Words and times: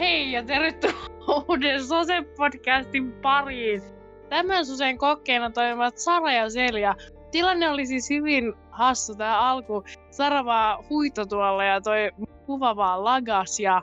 Hei 0.00 0.32
ja 0.32 0.44
tervetuloa 0.44 1.44
uuden 1.48 1.80
Sose-podcastin 1.80 3.12
pariin. 3.22 3.82
Tämän 4.28 4.66
Susen 4.66 4.98
kokkeena 4.98 5.50
toimivat 5.50 5.98
Sara 5.98 6.32
ja 6.32 6.50
Selja. 6.50 6.94
Tilanne 7.30 7.70
oli 7.70 7.86
siis 7.86 8.10
hyvin 8.10 8.52
hassu 8.70 9.14
tää 9.14 9.40
alku. 9.40 9.84
Sara 10.10 10.44
vaan 10.44 10.84
huito 10.90 11.26
tuolla 11.26 11.64
ja 11.64 11.80
toi 11.80 12.10
kuva 12.46 12.76
vaan 12.76 13.04
lagas 13.04 13.60
ja 13.60 13.82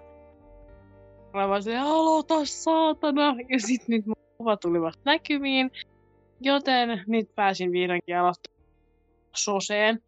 mä 1.33 1.47
vaan 1.47 1.63
silleen, 1.63 1.83
aloita 1.83 2.45
saatana. 2.45 3.35
Ja 3.49 3.59
sit 3.59 3.87
nyt 3.87 4.05
mun 4.05 4.15
kuva 4.37 4.57
tuli 4.57 4.81
vasta 4.81 5.01
näkymiin. 5.05 5.71
Joten 6.41 7.03
nyt 7.07 7.35
pääsin 7.35 7.71
vihdoinkin 7.71 8.17
aloittamaan 8.17 8.63
Soseen. 9.35 9.99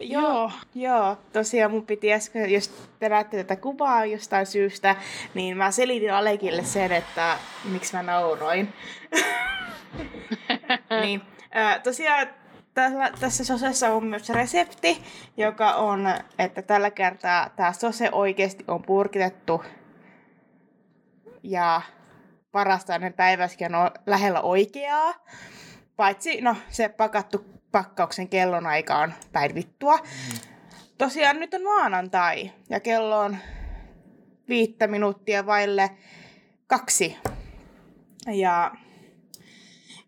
Joo, 0.00 0.50
joo. 0.74 1.16
tosiaan 1.32 1.70
mun 1.70 1.86
piti 1.86 2.12
äsken, 2.12 2.52
jos 2.52 2.68
te 2.98 3.08
näette 3.08 3.36
tätä 3.36 3.56
kuvaa 3.60 4.04
jostain 4.04 4.46
syystä, 4.46 4.96
niin 5.34 5.56
mä 5.56 5.70
selitin 5.70 6.12
Alekille 6.12 6.64
sen, 6.64 6.92
että 6.92 7.38
miksi 7.64 7.96
mä 7.96 8.02
nauroin. 8.02 8.72
niin, 11.02 11.22
tosiaan 11.82 12.28
tällä, 12.74 13.10
tässä 13.20 13.44
sosessa 13.44 13.92
on 13.92 14.04
myös 14.04 14.28
resepti, 14.28 15.02
joka 15.36 15.74
on, 15.74 16.06
että 16.38 16.62
tällä 16.62 16.90
kertaa 16.90 17.50
tämä 17.56 17.72
sose 17.72 18.08
oikeasti 18.12 18.64
on 18.68 18.82
purkitettu 18.82 19.64
ja 21.42 21.82
parasta 22.52 22.94
ennen 22.94 23.12
päiväskin 23.12 23.74
on 23.74 23.90
lähellä 24.06 24.40
oikeaa. 24.40 25.14
Paitsi, 25.96 26.40
no, 26.40 26.56
se 26.68 26.88
pakattu 26.88 27.55
pakkauksen 27.76 28.28
kellonaika 28.28 28.98
on 28.98 29.12
päivittua. 29.32 29.98
Tosiaan 30.98 31.40
nyt 31.40 31.54
on 31.54 31.62
maanantai 31.62 32.50
ja 32.70 32.80
kello 32.80 33.18
on 33.18 33.36
viittä 34.48 34.86
minuuttia 34.86 35.46
vaille 35.46 35.90
kaksi. 36.66 37.16
Ja 38.26 38.74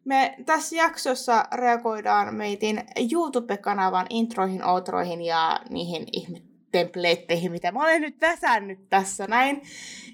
me 0.05 0.34
tässä 0.47 0.77
jaksossa 0.77 1.44
reagoidaan 1.55 2.34
meitin 2.34 2.84
YouTube-kanavan 3.12 4.06
introihin, 4.10 4.64
outroihin 4.64 5.22
ja 5.22 5.60
niihin 5.70 6.06
ihme 6.12 6.42
templeitteihin, 6.72 7.53
mitä 7.53 7.72
mä 7.72 7.82
olen 7.82 8.00
nyt 8.00 8.20
väsännyt 8.20 8.88
tässä 8.88 9.27
näin. 9.27 9.62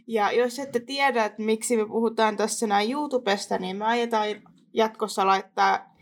Ja 0.07 0.33
jos 0.33 0.59
ette 0.59 0.81
tiedä, 0.81 1.25
että 1.25 1.43
miksi 1.43 1.77
me 1.77 1.87
puhutaan 1.87 2.37
tässä 2.37 2.67
näin 2.67 2.93
YouTubesta, 2.93 3.59
niin 3.59 3.77
me 3.77 3.85
aiotaan 3.85 4.29
jatkossa 4.73 5.27
laittaa, 5.27 5.95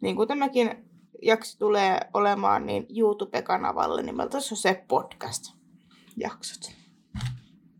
niin 0.00 0.16
kuin 0.16 0.28
tämäkin 0.28 0.89
jakso 1.22 1.58
tulee 1.58 2.00
olemaan 2.14 2.66
niin 2.66 2.86
YouTube-kanavalle 2.96 4.02
nimeltä 4.02 4.40
se 4.40 4.84
podcast-jaksot. 4.88 6.72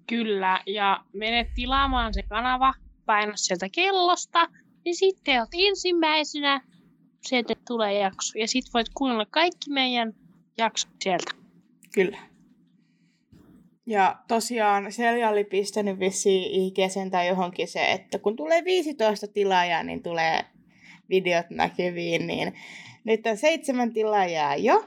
Kyllä, 0.07 0.61
ja 0.67 1.05
menet 1.13 1.49
tilaamaan 1.55 2.15
se 2.15 2.23
kanava, 2.23 2.75
paina 3.07 3.37
sieltä 3.37 3.69
kellosta, 3.69 4.49
niin 4.85 4.97
sitten 4.97 5.41
olet 5.41 5.49
ensimmäisenä, 5.53 6.61
sieltä 7.23 7.55
tulee 7.67 7.99
jakso. 7.99 8.39
Ja 8.39 8.49
sitten 8.49 8.73
voit 8.75 8.89
kuunnella 8.95 9.27
kaikki 9.31 9.71
meidän 9.71 10.13
jaksot 10.59 10.91
sieltä. 11.03 11.33
Kyllä. 11.95 12.19
Ja 13.87 14.17
tosiaan 14.29 14.93
Selja 14.93 15.29
oli 15.29 15.45
pistänyt 15.45 15.99
vissiin 15.99 16.63
IGSen 16.63 17.11
tai 17.11 17.29
johonkin 17.29 17.69
se, 17.69 17.93
että 17.93 18.19
kun 18.19 18.37
tulee 18.37 18.65
15 18.65 19.27
tilaajaa, 19.27 19.83
niin 19.83 20.03
tulee 20.03 20.45
videot 21.11 21.51
näkyviin, 21.51 22.27
niin 22.27 22.53
nyt 23.05 23.27
on 23.27 23.37
seitsemän 23.37 23.93
tilaajaa 23.93 24.57
jo 24.57 24.85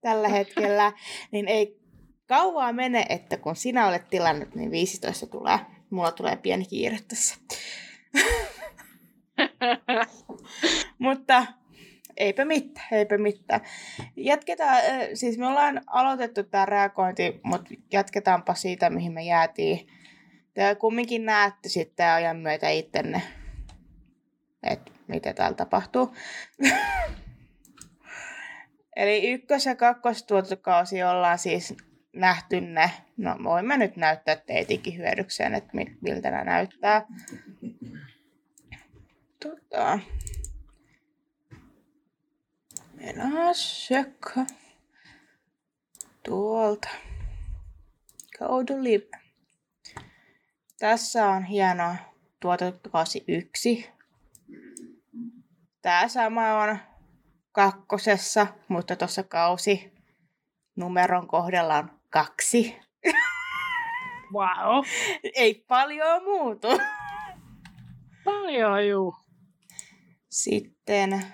tällä 0.00 0.28
hetkellä, 0.28 0.92
niin 1.30 1.48
ei 1.48 1.82
kauaa 2.26 2.72
mene, 2.72 3.06
että 3.08 3.36
kun 3.36 3.56
sinä 3.56 3.88
olet 3.88 4.08
tilannut, 4.08 4.54
niin 4.54 4.70
15 4.70 5.26
tulee. 5.26 5.58
Mulla 5.90 6.12
tulee 6.12 6.36
pieni 6.36 6.64
kiire 6.64 6.98
tässä. 7.08 7.34
Mutta 10.98 11.46
eipä 12.16 12.44
mitään, 12.44 12.86
eipä 12.92 13.18
mitään. 13.18 13.60
Jatketaan, 14.16 14.78
siis 15.14 15.38
me 15.38 15.46
ollaan 15.46 15.80
aloitettu 15.86 16.42
tämä 16.42 16.66
reagointi, 16.66 17.40
mutta 17.42 17.74
jatketaanpa 17.92 18.54
siitä, 18.54 18.90
mihin 18.90 19.12
me 19.12 19.22
jäätiin. 19.22 19.86
Te 20.54 20.74
kumminkin 20.74 21.24
näette 21.24 21.68
sitten 21.68 22.10
ajan 22.10 22.36
myötä 22.36 22.68
ittenne, 22.68 23.22
että 24.62 24.92
mitä 25.08 25.32
täällä 25.32 25.56
tapahtuu. 25.56 26.14
Eli 28.96 29.32
ykkös- 29.32 29.66
ja 29.66 29.74
kakkostuotokausi 29.74 31.02
ollaan 31.02 31.38
siis 31.38 31.74
nähty 32.12 32.60
ne. 32.60 32.90
No 33.16 33.36
voin 33.44 33.66
mä 33.66 33.76
nyt 33.76 33.96
näyttää 33.96 34.36
teitikin 34.36 34.96
hyödykseen, 34.96 35.54
että 35.54 35.72
miltä 36.00 36.30
nämä 36.30 36.44
näyttää. 36.44 37.06
Tota. 39.42 39.98
Mennään 42.94 43.54
sekka. 43.54 44.46
Tuolta. 46.22 46.88
Go. 48.38 48.46
Tässä 50.78 51.28
on 51.28 51.44
hieno 51.44 51.94
tuotantokausi 52.40 53.24
yksi. 53.28 53.90
Tää 55.82 56.08
sama 56.08 56.62
on 56.62 56.78
kakkosessa, 57.52 58.46
mutta 58.68 58.96
tuossa 58.96 59.22
kausi 59.22 59.92
numeron 60.76 61.26
kohdalla 61.28 61.78
on 61.78 62.00
kaksi. 62.10 62.76
Wow. 64.32 64.84
Ei 65.34 65.54
paljon 65.68 66.24
muutu. 66.24 66.68
Paljon 68.24 68.88
juu. 68.88 69.16
Sitten, 70.28 71.26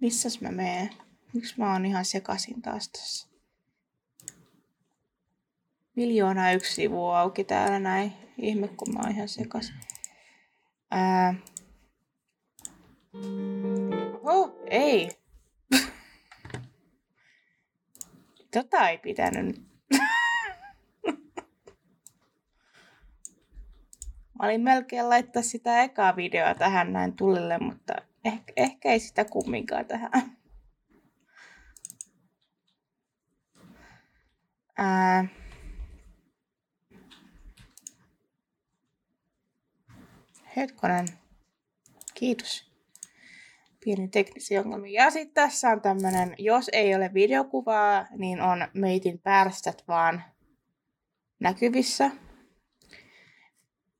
missäs 0.00 0.40
mä 0.40 0.48
menen? 0.50 0.90
Miksi 1.32 1.54
mä 1.58 1.72
oon 1.72 1.86
ihan 1.86 2.04
sekasin 2.04 2.62
taas 2.62 2.88
tässä? 2.88 3.28
Miljoona 5.96 6.52
yksi 6.52 6.74
sivua 6.74 7.20
auki 7.20 7.44
täällä 7.44 7.78
näin. 7.78 8.12
Ihme, 8.38 8.68
kun 8.68 8.94
mä 8.94 9.00
oon 9.00 9.10
ihan 9.10 9.28
sekasin. 9.28 9.74
Ää, 10.90 11.34
Oh, 14.22 14.62
ei. 14.70 15.10
Tota 18.50 18.88
ei 18.88 18.98
pitänyt. 18.98 19.62
Mä 24.38 24.46
olin 24.46 24.60
melkein 24.60 25.08
laittaa 25.08 25.42
sitä 25.42 25.82
ekaa 25.82 26.16
videoa 26.16 26.54
tähän 26.54 26.92
näin 26.92 27.16
tulille, 27.16 27.58
mutta 27.58 27.94
ehkä, 28.24 28.52
ehkä 28.56 28.88
ei 28.92 29.00
sitä 29.00 29.24
kumminkaan 29.24 29.86
tähän. 29.86 30.36
Ää... 34.78 35.28
Hetkonen. 40.56 41.06
Kiitos 42.14 42.69
pieni 43.84 44.08
teknisiä 44.08 44.60
ongelmia. 44.60 45.04
Ja 45.04 45.10
sitten 45.10 45.34
tässä 45.34 45.68
on 45.68 45.80
tämmöinen, 45.80 46.34
jos 46.38 46.70
ei 46.72 46.94
ole 46.94 47.10
videokuvaa, 47.14 48.06
niin 48.16 48.40
on 48.40 48.68
meitin 48.74 49.18
pärstät 49.18 49.84
vaan 49.88 50.24
näkyvissä. 51.40 52.10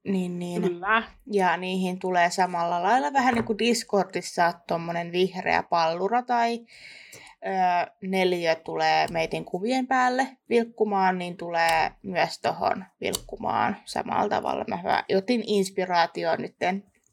Niin, 0.05 0.39
niin. 0.39 0.63
Kyllä. 0.63 1.03
Ja 1.33 1.57
niihin 1.57 1.99
tulee 1.99 2.31
samalla 2.31 2.83
lailla 2.83 3.13
vähän 3.13 3.35
niin 3.35 3.45
kuin 3.45 3.59
Discordissa 3.59 4.53
tuommoinen 4.67 5.13
vihreä 5.13 5.63
pallura 5.63 6.23
tai 6.23 6.59
ö, 6.59 7.91
neljä 8.03 8.55
tulee 8.55 9.07
meitin 9.11 9.45
kuvien 9.45 9.87
päälle 9.87 10.29
vilkkumaan, 10.49 11.19
niin 11.19 11.37
tulee 11.37 11.91
myös 12.03 12.39
tuohon 12.41 12.85
vilkkumaan 13.01 13.77
samalla 13.85 14.29
tavalla. 14.29 14.65
Mä 14.69 15.05
otin 15.17 15.43
inspiraatioon 15.47 16.39
nyt 16.43 16.57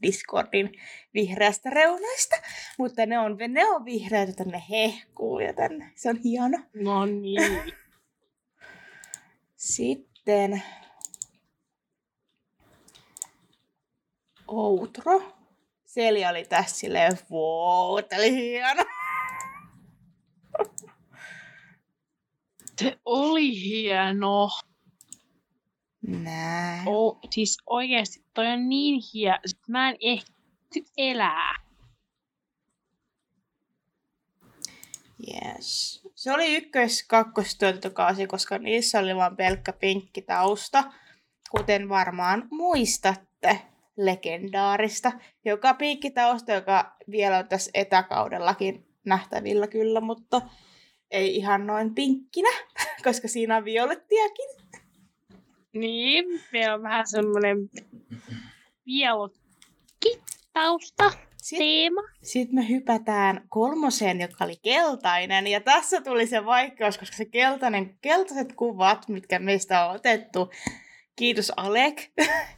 Discordin 0.01 0.71
vihreästä 1.13 1.69
reunaista, 1.69 2.35
mutta 2.77 3.05
ne 3.05 3.19
on, 3.19 3.37
ne 3.47 3.65
on 3.65 3.85
vihreät, 3.85 4.29
että 4.29 4.43
ne 4.43 4.63
hehkuu, 4.69 5.39
joten 5.39 5.91
se 5.95 6.09
on 6.09 6.17
hieno. 6.23 6.57
No 6.73 7.05
niin. 7.05 7.61
Sitten 9.55 10.63
outro. 14.47 15.33
Selja 15.85 16.29
oli 16.29 16.45
tässä 16.45 16.77
silleen, 16.77 17.17
wow, 17.31 18.03
tää 18.09 18.19
oli 18.19 18.35
hieno. 18.35 18.83
Se 22.81 22.97
oli 23.05 23.61
hieno. 23.61 24.49
Näin. 26.07 26.87
Oh, 26.87 27.19
siis 27.29 27.57
oikeesti 27.65 28.23
toi 28.33 28.47
on 28.47 28.69
niin 28.69 29.01
hieno. 29.13 29.37
Mä 29.67 29.89
en 29.89 29.97
ehti 29.99 30.85
elää. 30.97 31.55
Yes. 35.27 36.01
Se 36.15 36.33
oli 36.33 36.55
ykkös 36.55 37.03
kakkostuotantokausi, 37.07 38.27
koska 38.27 38.57
niissä 38.57 38.99
oli 38.99 39.15
vain 39.15 39.35
pelkkä 39.35 39.73
pinkki 39.73 40.21
tausta, 40.21 40.83
kuten 41.51 41.89
varmaan 41.89 42.47
muistatte 42.51 43.61
legendaarista, 43.97 45.11
joka 45.45 45.73
piikkitausta, 45.73 46.51
joka 46.51 46.95
vielä 47.11 47.37
on 47.37 47.47
tässä 47.47 47.71
etäkaudellakin 47.73 48.87
nähtävillä 49.05 49.67
kyllä, 49.67 50.01
mutta 50.01 50.41
ei 51.11 51.35
ihan 51.35 51.67
noin 51.67 51.95
pinkkinä, 51.95 52.49
koska 53.05 53.27
siinä 53.27 53.57
on 53.57 53.65
violettiakin. 53.65 54.56
Niin, 55.73 56.25
meillä 56.53 56.73
on 56.73 56.83
vähän 56.83 57.07
semmoinen 57.07 57.57
violetti 58.85 60.21
tausta 60.53 61.11
Sitten, 61.37 61.67
teema. 61.67 62.01
sitten 62.23 62.55
me 62.55 62.69
hypätään 62.69 63.45
kolmoseen, 63.49 64.21
joka 64.21 64.45
oli 64.45 64.55
keltainen. 64.63 65.47
Ja 65.47 65.61
tässä 65.61 66.01
tuli 66.01 66.27
se 66.27 66.45
vaikeus, 66.45 66.97
koska 66.97 67.15
se 67.15 67.25
keltainen, 67.25 67.97
keltaiset 68.01 68.53
kuvat, 68.53 69.07
mitkä 69.09 69.39
meistä 69.39 69.85
on 69.85 69.95
otettu, 69.95 70.49
kiitos 71.15 71.51
Alek, 71.57 72.11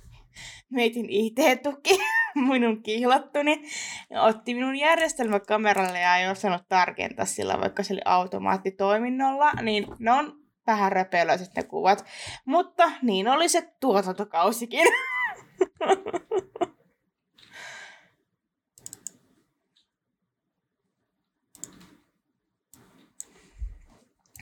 meitin 0.69 1.05
IT-tuki, 1.09 1.99
minun 2.49 2.83
kihlattuni, 2.83 3.63
ja 4.09 4.21
otti 4.21 4.53
minun 4.53 4.75
järjestelmäkameralle 4.75 5.99
ja 5.99 6.15
ei 6.15 6.29
osannut 6.29 6.63
tarkentaa 6.69 7.25
sillä, 7.25 7.59
vaikka 7.59 7.83
se 7.83 7.93
oli 7.93 8.01
automaattitoiminnolla, 8.05 9.53
niin 9.53 9.87
ne 9.99 10.11
on 10.11 10.38
vähän 10.71 10.91
röpelöiset 10.91 11.55
ne 11.55 11.63
kuvat. 11.63 12.05
Mutta 12.45 12.91
niin 13.01 13.27
oli 13.27 13.49
se 13.49 13.73
tuotantokausikin. 13.79 14.87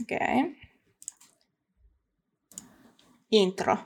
Okei. 0.02 0.18
Okay. 0.18 0.56
Intro. 3.32 3.78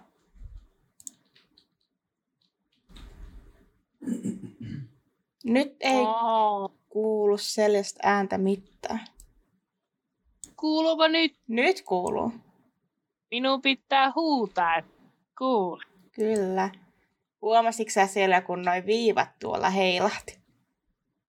Nyt 5.43 5.75
ei 5.79 5.99
Oh. 5.99 6.71
kuulu 6.89 7.37
sellaista 7.37 7.99
ääntä 8.03 8.37
mitään. 8.37 9.05
Kuuluuko 10.61 11.07
nyt? 11.07 11.35
Nyt 11.47 11.81
kuuluu. 11.81 12.33
Minun 13.31 13.61
pitää 13.61 14.11
huutaa, 14.15 14.81
kuule. 15.37 15.83
Kyllä. 16.11 16.69
Huomasitko 17.41 17.91
sä 17.91 18.07
siellä, 18.07 18.41
kun 18.41 18.61
noi 18.61 18.85
viivat 18.85 19.29
tuolla 19.39 19.69
heilahti? 19.69 20.39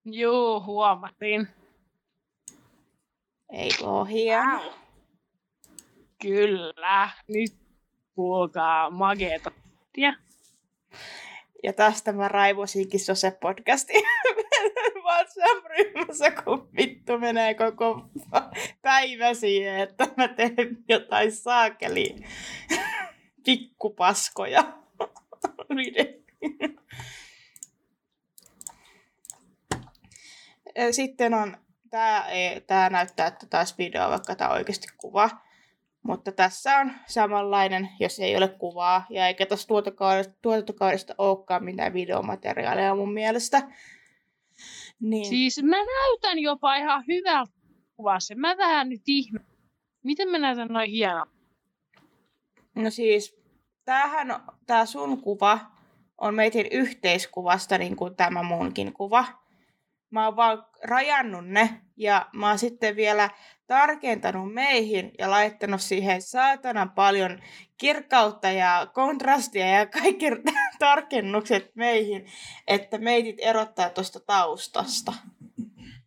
Juu, 0.05 0.61
huomasin. 0.61 1.47
Ei 3.49 3.69
oo 3.83 4.05
hieno. 4.05 4.73
Kyllä. 6.21 7.09
Nyt 7.27 7.53
kuulkaa 8.15 8.89
mageeta. 8.89 9.51
Ja 9.97 10.13
Ja 11.63 11.73
tästä 11.73 12.11
mä 12.11 12.27
raivosinkin 12.27 12.99
Sose 12.99 13.31
podcastin 13.31 14.03
WhatsApp-ryhmässä, 15.05 16.31
kun 16.31 16.69
vittu 16.77 17.19
menee 17.19 17.53
koko 17.53 18.05
päivä 18.81 19.33
siihen, 19.33 19.79
että 19.79 20.07
mä 20.17 20.27
teen 20.27 20.77
jotain 20.89 21.31
saakeli 21.31 22.15
pikkupaskoja. 23.45 24.63
Sitten 30.91 31.33
on, 31.33 31.57
tää, 31.89 32.25
ei, 32.27 32.61
tää 32.61 32.89
näyttää, 32.89 33.27
että 33.27 33.45
taas 33.45 33.77
video, 33.77 34.09
vaikka 34.09 34.35
tää 34.35 34.49
on 34.49 34.55
oikeasti 34.55 34.87
kuva. 34.97 35.29
Mutta 36.03 36.31
tässä 36.31 36.77
on 36.77 36.91
samanlainen, 37.07 37.89
jos 37.99 38.19
ei 38.19 38.37
ole 38.37 38.47
kuvaa. 38.47 39.05
Ja 39.09 39.27
eikä 39.27 39.45
tässä 39.45 39.67
tuotantokaudesta, 39.67 40.33
tuotantokaudesta 40.41 41.15
olekaan 41.17 41.63
mitään 41.63 41.93
videomateriaalia 41.93 42.95
mun 42.95 43.13
mielestä. 43.13 43.61
Niin. 44.99 45.25
siis 45.25 45.63
mä 45.63 45.75
näytän 45.75 46.39
jopa 46.39 46.75
ihan 46.75 47.03
hyvältä 47.07 47.53
kuvassa. 47.95 48.35
Mä 48.35 48.57
vähän 48.57 48.89
nyt 48.89 49.01
ihme. 49.07 49.39
Miten 50.03 50.29
mä 50.29 50.37
näytän 50.37 50.67
noin 50.67 50.89
hieno? 50.89 51.25
No 52.75 52.89
siis, 52.89 53.35
tämähän, 53.85 54.43
tää 54.65 54.85
sun 54.85 55.21
kuva 55.21 55.59
on 56.17 56.35
meidän 56.35 56.65
yhteiskuvasta 56.71 57.77
niin 57.77 57.95
kuin 57.95 58.15
tämä 58.15 58.43
munkin 58.43 58.93
kuva. 58.93 59.25
Mä 60.13 60.25
oon 60.25 60.35
vaan 60.35 60.65
rajannut 60.83 61.47
ne 61.47 61.81
ja 61.97 62.29
mä 62.33 62.47
oon 62.47 62.59
sitten 62.59 62.95
vielä 62.95 63.29
tarkentanut 63.67 64.53
meihin 64.53 65.11
ja 65.19 65.29
laittanut 65.31 65.81
siihen 65.81 66.21
saatanan 66.21 66.91
paljon 66.91 67.39
kirkkautta 67.77 68.51
ja 68.51 68.87
kontrastia 68.93 69.67
ja 69.67 69.85
kaikki 69.85 70.25
tarkennukset 70.79 71.75
meihin, 71.75 72.25
että 72.67 72.97
meitit 72.97 73.35
erottaa 73.39 73.89
tuosta 73.89 74.19
taustasta. 74.19 75.13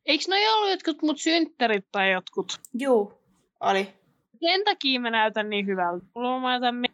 Eikö 0.06 0.25
noi 0.29 0.49
ollut 0.49 0.70
jotkut 0.70 1.03
mut 1.03 1.19
synttärit 1.20 1.87
tai 1.93 2.12
jotkut? 2.12 2.61
Juu, 2.75 3.12
oli. 3.61 3.94
Sen 4.41 4.64
takia 4.64 5.00
mä 5.00 5.11
näytän 5.11 5.50
niin 5.50 5.67
hyvältä. 5.67 6.06
Mulla 6.14 6.41
mä 6.41 6.49
näytän 6.50 6.75
me- 6.75 6.88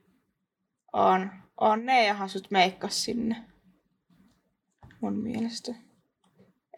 On. 0.93 1.31
On 1.61 1.87
ne 1.87 2.05
ja 2.07 2.29
sut 2.29 2.51
meikkas 2.51 3.05
sinne. 3.05 3.37
Mun 5.01 5.19
mielestä. 5.19 5.73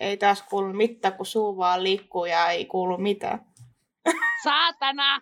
Ei 0.01 0.17
taas 0.17 0.43
kuulu 0.43 0.73
mitään, 0.73 1.15
kun 1.15 1.27
suu 1.27 1.57
vaan 1.57 1.83
liikkuu 1.83 2.25
ja 2.25 2.51
ei 2.51 2.65
kuulu 2.65 2.99
mitään. 2.99 3.47
Saatana! 4.45 5.21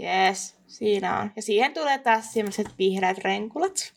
Yes, 0.00 0.56
siinä 0.66 1.20
on. 1.20 1.32
Ja 1.36 1.42
siihen 1.42 1.74
tulee 1.74 1.98
taas 1.98 2.32
sellaiset 2.32 2.78
vihreät 2.78 3.18
renkulat. 3.18 3.94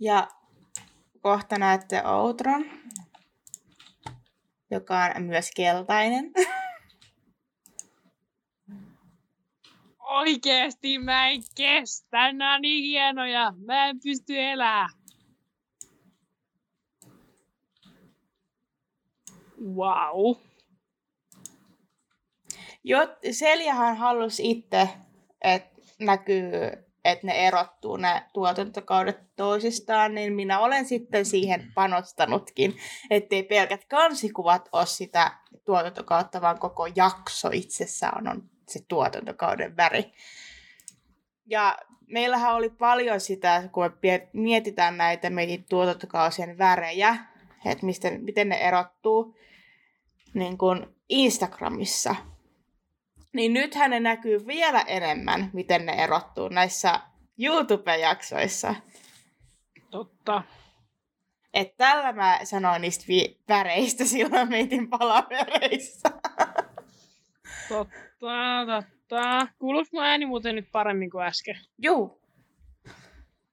Ja 0.00 0.28
kohta 1.20 1.58
näette 1.58 2.02
Outron, 2.06 2.64
joka 4.70 5.12
on 5.16 5.22
myös 5.22 5.50
keltainen. 5.56 6.32
Oikeesti 10.06 10.98
mä 10.98 11.28
en 11.28 11.42
kestä. 11.54 12.32
Nää 12.32 12.54
on 12.54 12.62
niin 12.62 12.84
hienoja. 12.84 13.52
Mä 13.56 13.86
en 13.86 14.00
pysty 14.02 14.40
elää. 14.40 14.88
Wow. 19.74 20.36
Jot, 22.84 23.10
Seljahan 23.30 23.96
halusi 23.96 24.50
itse, 24.50 24.88
että 25.42 25.82
näkyy, 25.98 26.52
että 27.04 27.26
ne 27.26 27.46
erottuu 27.46 27.96
ne 27.96 28.22
tuotantokaudet 28.32 29.36
toisistaan, 29.36 30.14
niin 30.14 30.32
minä 30.32 30.58
olen 30.58 30.84
sitten 30.84 31.26
siihen 31.26 31.72
panostanutkin, 31.74 32.76
ettei 33.10 33.42
pelkät 33.42 33.84
kansikuvat 33.84 34.68
ole 34.72 34.86
sitä 34.86 35.38
tuotantokautta, 35.64 36.40
vaan 36.40 36.58
koko 36.58 36.86
jakso 36.86 37.50
itsessään 37.52 38.28
on 38.28 38.50
se 38.68 38.80
tuotantokauden 38.88 39.76
väri. 39.76 40.12
Ja 41.46 41.78
meillähän 42.06 42.54
oli 42.54 42.70
paljon 42.70 43.20
sitä, 43.20 43.68
kun 43.72 43.84
me 44.02 44.28
mietitään 44.32 44.96
näitä 44.96 45.30
meidän 45.30 45.64
tuotantokausien 45.68 46.58
värejä, 46.58 47.16
että 47.64 47.86
mistä, 47.86 48.10
miten 48.10 48.48
ne 48.48 48.56
erottuu 48.56 49.36
niin 50.34 50.58
kuin 50.58 50.86
Instagramissa. 51.08 52.16
Niin 53.32 53.52
nythän 53.52 53.90
ne 53.90 54.00
näkyy 54.00 54.46
vielä 54.46 54.80
enemmän, 54.80 55.50
miten 55.52 55.86
ne 55.86 55.92
erottuu 55.92 56.48
näissä 56.48 57.00
YouTube-jaksoissa. 57.38 58.74
Totta. 59.90 60.42
Että 61.54 61.74
tällä 61.76 62.12
mä 62.12 62.40
sanoin 62.44 62.82
niistä 62.82 63.04
vi- 63.08 63.40
väreistä 63.48 64.04
silloin 64.14 64.48
meitin 64.48 64.88
palavereissa. 64.88 66.08
Totta, 67.68 68.66
totta. 68.66 69.46
Kuuluuko 69.58 69.88
mun 69.92 70.04
ääni 70.04 70.26
muuten 70.26 70.54
nyt 70.54 70.68
paremmin 70.72 71.10
kuin 71.10 71.24
äsken? 71.24 71.56
Juu. 71.82 72.20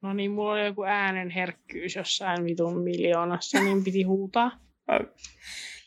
No 0.01 0.13
niin, 0.13 0.31
mulla 0.31 0.51
oli 0.53 0.65
joku 0.65 0.83
äänen 0.83 1.29
herkkyys 1.29 1.95
jossain 1.95 2.43
vitun 2.45 2.83
miljoonassa, 2.83 3.59
niin 3.59 3.83
piti 3.83 4.03
huutaa. 4.03 4.51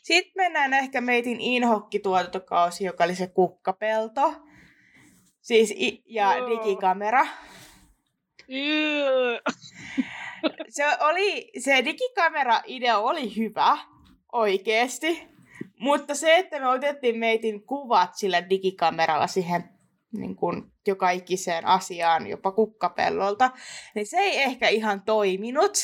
Sitten 0.03 0.31
mennään 0.35 0.73
ehkä 0.73 1.01
meitin 1.01 1.37
inhokki-tuotantokausi, 1.41 2.83
joka 2.85 3.03
oli 3.03 3.15
se 3.15 3.27
kukkapelto. 3.27 4.33
Siis 5.41 5.71
i- 5.71 6.03
ja 6.05 6.37
Joo. 6.37 6.49
digikamera. 6.49 7.27
Se, 10.69 10.83
oli, 10.99 11.51
se 11.59 11.85
digikamera-idea 11.85 12.97
oli 12.97 13.35
hyvä, 13.35 13.77
oikeesti. 14.31 15.27
Mutta 15.79 16.15
se, 16.15 16.37
että 16.37 16.59
me 16.59 16.67
otettiin 16.67 17.17
meitin 17.19 17.65
kuvat 17.65 18.15
sillä 18.15 18.49
digikameralla 18.49 19.27
siihen 19.27 19.77
niin 20.11 20.35
kuin 20.35 20.71
joka 20.87 21.09
ikiseen 21.09 21.65
asiaan, 21.65 22.27
jopa 22.27 22.51
kukkapellolta, 22.51 23.51
niin 23.95 24.07
se 24.07 24.17
ei 24.17 24.43
ehkä 24.43 24.69
ihan 24.69 25.01
toiminut. 25.01 25.77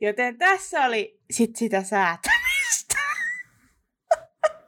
Joten 0.00 0.38
tässä 0.38 0.84
oli 0.84 1.20
sit 1.30 1.56
sitä 1.56 1.82
säätämistä. 1.82 2.98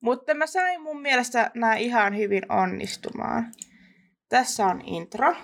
Mutta 0.00 0.34
mä 0.34 0.46
sain 0.46 0.82
mun 0.82 1.02
mielestä 1.02 1.50
nämä 1.54 1.74
ihan 1.74 2.16
hyvin 2.16 2.52
onnistumaan. 2.52 3.52
Tässä 4.28 4.66
on 4.66 4.80
intro. 4.84 5.36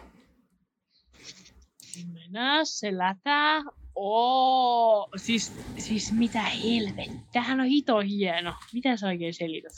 Mennään, 2.12 2.66
se 2.66 2.98
lätää. 2.98 3.62
Oo, 3.96 5.08
siis, 5.16 5.52
siis 5.78 6.12
mitä 6.12 6.42
helvettiä. 6.42 7.20
Tämähän 7.32 7.60
on 7.60 7.66
hito 7.66 8.00
hieno. 8.00 8.54
Mitä 8.72 8.96
sä 8.96 9.06
oikein 9.06 9.34
selität? 9.34 9.72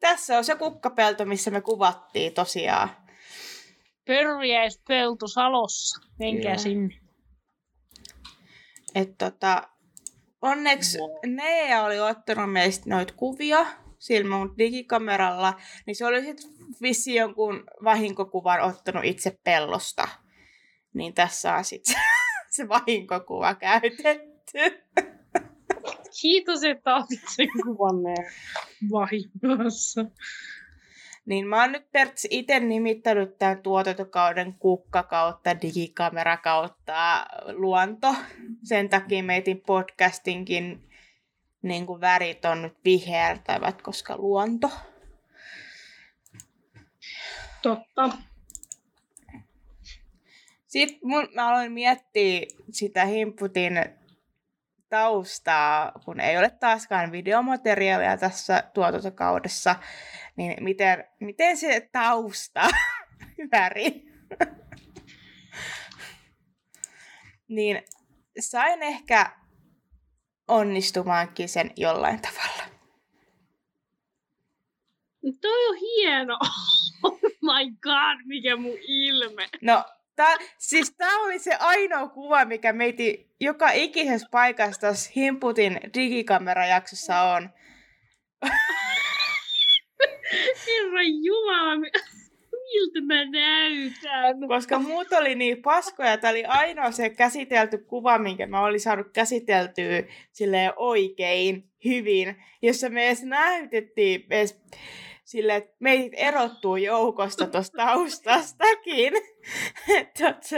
Tässä 0.00 0.38
on 0.38 0.44
se 0.44 0.54
kukkapelto, 0.54 1.24
missä 1.24 1.50
me 1.50 1.60
kuvattiin 1.60 2.34
tosiaan. 2.34 2.90
Pörjäispelto 4.06 5.28
Salossa. 5.28 6.00
Menkää 6.18 6.52
Joo. 6.52 6.58
sinne. 6.58 7.00
Et 8.94 9.18
tota, 9.18 9.68
onneksi 10.42 10.98
Wow. 10.98 11.10
Nea 11.26 11.84
oli 11.84 12.00
ottanut 12.00 12.52
meistä 12.52 12.90
noita 12.90 13.14
kuvia 13.16 13.66
sillä 13.98 14.36
mun 14.36 14.54
digikameralla, 14.58 15.60
niin 15.86 15.96
se 15.96 16.06
oli 16.06 16.24
sitten 16.24 16.50
vissi 16.82 17.14
jonkun 17.14 17.64
vahinkokuvan 17.84 18.60
ottanut 18.60 19.04
itse 19.04 19.38
pellosta. 19.44 20.08
Niin 20.94 21.14
tässä 21.14 21.54
on 21.54 21.64
sitten 21.64 21.94
se 22.60 22.68
vahinkokuva 22.68 23.54
käytetty. 23.54 24.58
Kiitos, 26.20 26.64
että 26.64 26.96
otit 26.96 27.20
sen 27.36 27.48
kuvanneen 27.62 28.32
vahingossa. 28.90 30.04
Niin 31.26 31.46
mä 31.46 31.60
oon 31.60 31.72
nyt 31.72 31.92
Pertsi 31.92 32.28
itse 32.30 32.60
nimittänyt 32.60 33.38
tämän 33.38 33.62
tuotantokauden 33.62 34.54
kukka 34.54 35.02
kautta 35.02 35.60
digikamera 35.60 36.36
kautta 36.36 37.26
luonto. 37.52 38.14
Sen 38.62 38.88
takia 38.88 39.22
meitin 39.22 39.60
podcastinkin 39.60 40.90
niin 41.62 41.86
kuin 41.86 42.00
värit 42.00 42.44
on 42.44 42.62
nyt 42.62 42.76
vihertävät, 42.84 43.82
koska 43.82 44.16
luonto. 44.16 44.70
Totta. 47.62 48.10
Sitten 50.70 50.98
mun, 51.02 51.28
mä 51.34 51.48
aloin 51.48 51.72
miettiä 51.72 52.46
sitä 52.70 53.04
himputin 53.04 53.72
taustaa, 54.88 55.92
kun 56.04 56.20
ei 56.20 56.38
ole 56.38 56.50
taaskaan 56.50 57.12
videomateriaalia 57.12 58.16
tässä 58.16 58.62
tuotantokaudessa, 58.74 59.76
niin 60.36 60.64
miten, 60.64 61.04
miten 61.20 61.56
se 61.56 61.88
tausta 61.92 62.68
väri, 63.52 64.04
niin 67.56 67.82
sain 68.40 68.82
ehkä 68.82 69.30
onnistumaankin 70.48 71.48
sen 71.48 71.70
jollain 71.76 72.22
tavalla. 72.22 72.62
Toi 75.40 75.68
on 75.68 75.76
hieno. 75.76 76.38
Oh 77.02 77.20
my 77.22 77.70
god, 77.82 78.18
mikä 78.24 78.56
mun 78.56 78.78
ilme. 78.88 79.48
No, 79.62 79.84
tää, 80.20 80.36
siis 80.58 80.94
tää 80.96 81.16
oli 81.18 81.38
se 81.38 81.54
ainoa 81.54 82.08
kuva, 82.08 82.44
mikä 82.44 82.72
meiti 82.72 83.30
joka 83.40 83.70
ikisessä 83.70 84.28
paikassa 84.30 84.80
tässä 84.80 85.10
Himputin 85.16 85.80
digikamerajaksossa 85.94 87.20
on. 87.20 87.50
Herra 90.66 91.02
Jumala, 91.22 91.76
mi- 91.76 91.90
miltä 92.66 93.00
mä 93.00 93.24
näytän? 93.24 94.48
Koska 94.48 94.78
muut 94.78 95.12
oli 95.12 95.34
niin 95.34 95.62
paskoja, 95.62 96.18
tää 96.18 96.30
oli 96.30 96.44
ainoa 96.44 96.90
se 96.90 97.10
käsitelty 97.10 97.78
kuva, 97.78 98.18
minkä 98.18 98.46
mä 98.46 98.60
olin 98.60 98.80
saanut 98.80 99.12
käsiteltyä 99.12 100.02
silleen 100.32 100.72
oikein, 100.76 101.70
hyvin, 101.84 102.42
jossa 102.62 102.88
me 102.88 103.06
edes 103.06 103.22
näytettiin 103.22 104.26
edes 104.30 104.60
sille, 105.30 105.56
että 105.56 105.76
meidät 105.78 106.12
erottuu 106.16 106.76
joukosta 106.76 107.46
tuosta 107.46 107.76
taustastakin. 107.76 109.12
tota, 110.18 110.56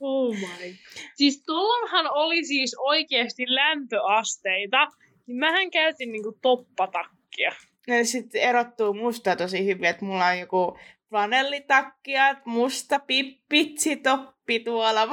Oh 0.00 0.34
my. 0.34 0.74
Siis 1.14 1.42
tuollahan 1.46 2.06
oli 2.12 2.44
siis 2.44 2.76
oikeasti 2.78 3.44
lämpöasteita, 3.46 4.86
niin 5.26 5.36
mähän 5.36 5.70
käytin 5.70 6.12
niinku 6.12 6.38
toppatakkia. 6.42 7.52
Ja 7.86 8.04
sitten 8.04 8.40
erottuu 8.40 8.94
musta 8.94 9.36
tosi 9.36 9.64
hyvin, 9.66 9.84
että 9.84 10.04
mulla 10.04 10.26
on 10.26 10.38
joku 10.38 10.78
flanellitakki 11.08 12.12
ja 12.12 12.36
musta 12.44 12.98
pippitsitoppi 12.98 14.60
tuolla. 14.60 15.08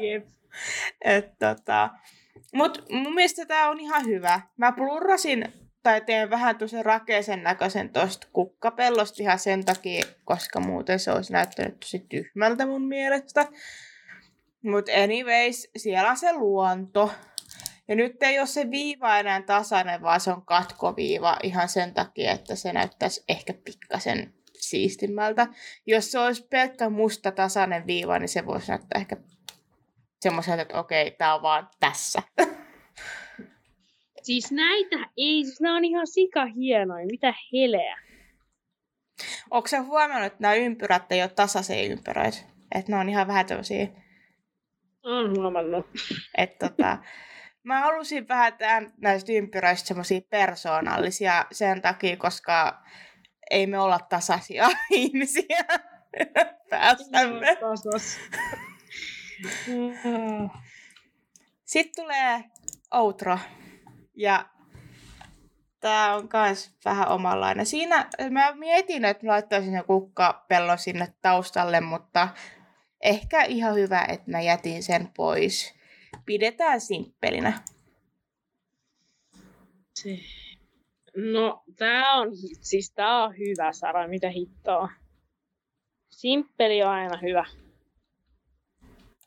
Jep. 0.00 0.26
Et 1.04 1.38
tota, 1.38 1.90
mut 2.54 2.84
mun 2.90 3.14
mielestä 3.14 3.46
tää 3.46 3.70
on 3.70 3.80
ihan 3.80 4.06
hyvä. 4.06 4.40
Mä 4.56 4.72
plurrasin 4.72 5.52
tai 5.82 6.00
teen 6.00 6.30
vähän 6.30 6.58
tosi 6.58 6.82
rakeisen 6.82 7.42
näköisen 7.42 7.90
tosta 7.90 8.26
kukkapellosta 8.32 9.22
ihan 9.22 9.38
sen 9.38 9.64
takia, 9.64 10.04
koska 10.24 10.60
muuten 10.60 10.98
se 10.98 11.12
olisi 11.12 11.32
näyttänyt 11.32 11.80
tosi 11.80 11.98
tyhmältä 11.98 12.66
mun 12.66 12.88
mielestä. 12.88 13.46
Mut 14.64 14.88
anyways, 15.04 15.70
siellä 15.76 16.10
on 16.10 16.16
se 16.16 16.32
luonto. 16.32 17.12
Ja 17.88 17.96
nyt 17.96 18.22
ei 18.22 18.38
ole 18.38 18.46
se 18.46 18.70
viiva 18.70 19.18
enää 19.18 19.42
tasainen, 19.42 20.02
vaan 20.02 20.20
se 20.20 20.30
on 20.30 20.46
katkoviiva 20.46 21.36
ihan 21.42 21.68
sen 21.68 21.94
takia, 21.94 22.32
että 22.32 22.54
se 22.54 22.72
näyttäisi 22.72 23.24
ehkä 23.28 23.54
pikkasen 23.64 24.34
siistimmältä. 24.54 25.46
Jos 25.86 26.12
se 26.12 26.18
olisi 26.18 26.46
pelkkä 26.50 26.88
musta 26.88 27.32
tasainen 27.32 27.86
viiva, 27.86 28.18
niin 28.18 28.28
se 28.28 28.46
voisi 28.46 28.68
näyttää 28.68 29.00
ehkä 29.00 29.16
semmoiselta, 30.20 30.62
että 30.62 30.78
okei, 30.78 31.10
tää 31.10 31.34
on 31.34 31.42
vaan 31.42 31.68
tässä. 31.80 32.22
Siis 34.22 34.52
näitä 34.52 34.96
ei, 35.16 35.44
siis 35.44 35.60
nämä 35.60 35.76
on 35.76 35.84
ihan 35.84 36.06
sika 36.06 36.46
hienoja, 36.46 37.06
mitä 37.06 37.34
heleä. 37.52 37.98
Onko 39.50 39.68
sä 39.68 39.82
huomannut, 39.82 40.26
että 40.26 40.38
nämä 40.40 40.54
ympyrät 40.54 41.12
ei 41.12 41.22
ole 41.22 41.30
tasaisia 41.30 41.92
ympyröitä? 41.92 42.38
Että 42.74 42.92
ne 42.92 42.98
on 42.98 43.08
ihan 43.08 43.26
vähän 43.26 43.46
tämmöisiä, 43.46 43.86
On 45.02 45.36
huomannut. 45.36 45.86
että 46.38 46.68
tota, 46.68 46.98
mä 47.62 47.80
halusin 47.80 48.28
vähän 48.28 48.52
tehdä 48.52 48.82
näistä 48.96 49.32
ympyröistä 49.32 49.88
semmoisia 49.88 50.20
persoonallisia 50.30 51.46
sen 51.52 51.82
takia, 51.82 52.16
koska 52.16 52.82
ei 53.50 53.66
me 53.66 53.78
olla 53.78 53.98
tasaisia 53.98 54.68
ihmisiä 54.90 55.64
päässämme. 56.70 57.56
Tasas. 57.56 58.18
Sitten 61.64 62.04
tulee 62.04 62.44
outro. 62.94 63.38
Ja 64.16 64.48
tää 65.80 66.16
on 66.16 66.28
kans 66.28 66.76
vähän 66.84 67.08
omanlainen. 67.08 67.66
Siinä 67.66 68.10
mä 68.30 68.54
mietin, 68.54 69.04
että 69.04 69.26
laittaisin 69.26 69.72
sen 69.72 69.84
kukkapellon 69.84 70.78
sinne 70.78 71.14
taustalle, 71.22 71.80
mutta 71.80 72.28
ehkä 73.00 73.42
ihan 73.42 73.74
hyvä, 73.74 74.04
että 74.08 74.30
mä 74.30 74.40
jätin 74.40 74.82
sen 74.82 75.08
pois. 75.16 75.74
Pidetään 76.26 76.80
simppelinä. 76.80 77.62
No, 81.16 81.62
tää 81.76 82.12
on, 82.12 82.28
siis 82.60 82.92
tää 82.92 83.22
on 83.24 83.38
hyvä, 83.38 83.72
Sara, 83.72 84.08
mitä 84.08 84.30
hittoa. 84.30 84.88
Simppeli 86.10 86.82
on 86.82 86.90
aina 86.90 87.16
hyvä. 87.16 87.44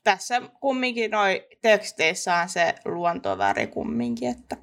Tässä 0.04 0.42
kumminkin 0.60 1.10
noi 1.10 1.48
teksteissä 1.62 2.36
on 2.36 2.48
se 2.48 2.74
luontoväri 2.84 3.66
kumminkin, 3.66 4.30
että 4.30 4.56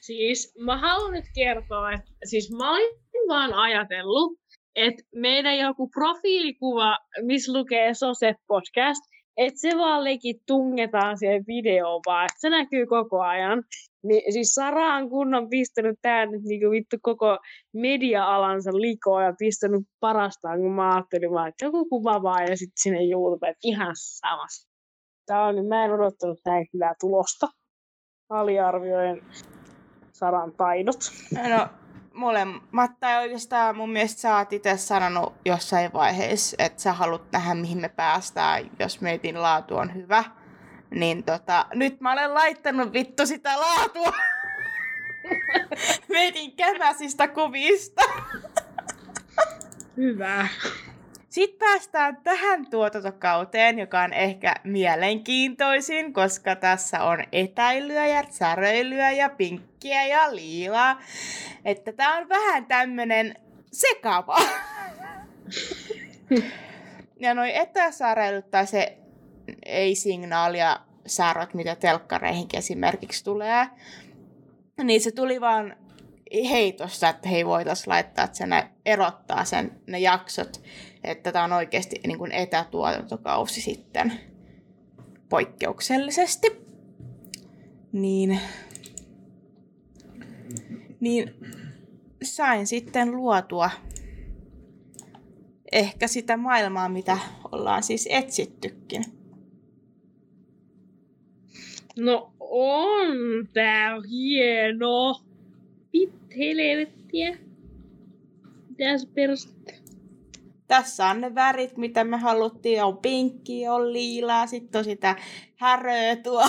Siis 0.00 0.54
mä 0.58 0.78
haluan 0.78 1.12
nyt 1.12 1.24
kertoa, 1.34 1.92
että 1.92 2.10
siis 2.24 2.52
mä 2.52 2.70
olin 2.70 2.90
vaan 3.28 3.54
ajatellut, 3.54 4.32
että 4.76 5.02
meidän 5.14 5.58
joku 5.58 5.88
profiilikuva, 5.88 6.98
missä 7.22 7.52
lukee 7.52 7.94
Sose 7.94 8.34
Podcast, 8.46 9.02
että 9.36 9.60
se 9.60 9.78
vaan 9.78 10.04
leikit 10.04 10.36
tungetaan 10.46 11.18
siihen 11.18 11.44
videoon 11.46 12.00
vaan, 12.06 12.24
että 12.24 12.40
se 12.40 12.50
näkyy 12.50 12.86
koko 12.86 13.20
ajan. 13.20 13.64
Niin 14.04 14.32
siis 14.32 14.54
Sara 14.54 14.94
on 14.94 15.10
kunnon 15.10 15.48
pistänyt 15.48 15.98
tää 16.02 16.26
nyt 16.26 16.42
niinku 16.42 16.70
vittu 16.70 16.96
koko 17.02 17.38
media-alansa 17.72 18.70
likoon 18.72 19.24
ja 19.24 19.34
pistänyt 19.38 19.82
parastaan, 20.00 20.60
kun 20.60 20.72
mä 20.72 20.94
ajattelin 20.94 21.30
vaan, 21.30 21.48
että 21.48 21.64
joku 21.64 21.88
kuva 21.88 22.22
vaan 22.22 22.42
ja 22.42 22.56
sitten 22.56 22.82
sinne 22.82 22.98
YouTube, 23.04 23.54
ihan 23.64 23.92
samassa. 23.96 24.68
Tää 25.26 25.44
on, 25.44 25.66
mä 25.66 25.84
en 25.84 25.92
odottanut 25.92 26.40
näin 26.46 26.66
hyvää 26.74 26.94
tulosta. 27.00 27.48
Aliarvioin 28.28 29.24
Saran 30.12 30.52
taidot. 30.52 30.98
no 31.48 31.68
molemmat, 32.14 32.90
tai 33.00 33.22
oikeastaan 33.22 33.76
mun 33.76 33.90
mielestä 33.90 34.20
sä 34.20 34.36
oot 34.36 34.52
itse 34.52 34.76
sanonut 34.76 35.32
jossain 35.44 35.92
vaiheessa, 35.92 36.56
että 36.58 36.82
sä 36.82 36.92
haluat 36.92 37.32
nähdä, 37.32 37.54
mihin 37.54 37.80
me 37.80 37.88
päästään, 37.88 38.70
jos 38.78 39.00
meitin 39.00 39.42
laatu 39.42 39.76
on 39.76 39.94
hyvä. 39.94 40.24
Niin 40.92 41.24
tota, 41.24 41.66
nyt 41.74 42.00
mä 42.00 42.12
olen 42.12 42.34
laittanut 42.34 42.92
vittu 42.92 43.26
sitä 43.26 43.60
laatua 43.60 44.12
meitin 46.08 46.56
kämäsistä 46.56 47.28
kuvista. 47.28 48.02
Hyvä. 49.96 50.48
Sitten 51.28 51.58
päästään 51.58 52.16
tähän 52.16 52.70
tuotantokauteen, 52.70 53.78
joka 53.78 54.00
on 54.00 54.12
ehkä 54.12 54.54
mielenkiintoisin, 54.64 56.12
koska 56.12 56.56
tässä 56.56 57.02
on 57.02 57.24
etäilyä 57.32 58.06
ja 58.06 58.24
säröilyä 58.30 59.10
ja 59.10 59.28
pinkkiä 59.28 60.06
ja 60.06 60.34
liilaa. 60.34 61.00
Että 61.64 61.92
tää 61.92 62.16
on 62.16 62.28
vähän 62.28 62.66
tämmönen 62.66 63.34
sekava. 63.72 64.38
ja 67.20 67.34
noi 67.34 67.56
etäsäröilyt 67.56 68.50
tai 68.50 68.66
se 68.66 69.01
ei-signaalia 69.72 70.80
säröt, 71.06 71.54
mitä 71.54 71.74
telkkareihinkin 71.74 72.58
esimerkiksi 72.58 73.24
tulee, 73.24 73.66
niin 74.84 75.00
se 75.00 75.10
tuli 75.10 75.40
vaan 75.40 75.76
heitosta, 76.50 77.08
että 77.08 77.28
hei 77.28 77.46
voitaisiin 77.46 77.88
laittaa, 77.88 78.24
että 78.24 78.38
se 78.38 78.44
erottaa 78.86 79.44
sen, 79.44 79.80
ne 79.86 79.98
jaksot, 79.98 80.62
että 81.04 81.32
tämä 81.32 81.44
on 81.44 81.52
oikeasti 81.52 82.00
niin 82.06 82.18
kuin 82.18 82.32
etätuotantokausi 82.32 83.60
sitten 83.60 84.12
poikkeuksellisesti. 85.28 86.48
Niin, 87.92 88.40
niin 91.00 91.34
sain 92.22 92.66
sitten 92.66 93.16
luotua 93.16 93.70
ehkä 95.72 96.06
sitä 96.06 96.36
maailmaa, 96.36 96.88
mitä 96.88 97.18
ollaan 97.52 97.82
siis 97.82 98.08
etsittykin. 98.10 99.21
No 101.98 102.32
on 102.40 103.16
tää 103.52 103.96
hieno. 104.10 105.20
Pit 105.90 106.12
helvettiä. 106.36 107.38
Mitäs 108.68 109.06
perustettu? 109.14 109.72
Tässä 110.66 111.06
on 111.06 111.20
ne 111.20 111.34
värit, 111.34 111.76
mitä 111.76 112.04
me 112.04 112.16
haluttiin. 112.16 112.84
On 112.84 112.98
pinkki, 112.98 113.68
on 113.68 113.92
liilaa, 113.92 114.46
sitten 114.46 114.78
on 114.78 114.84
sitä 114.84 115.16
häröä 115.56 116.16
tuo. 116.16 116.44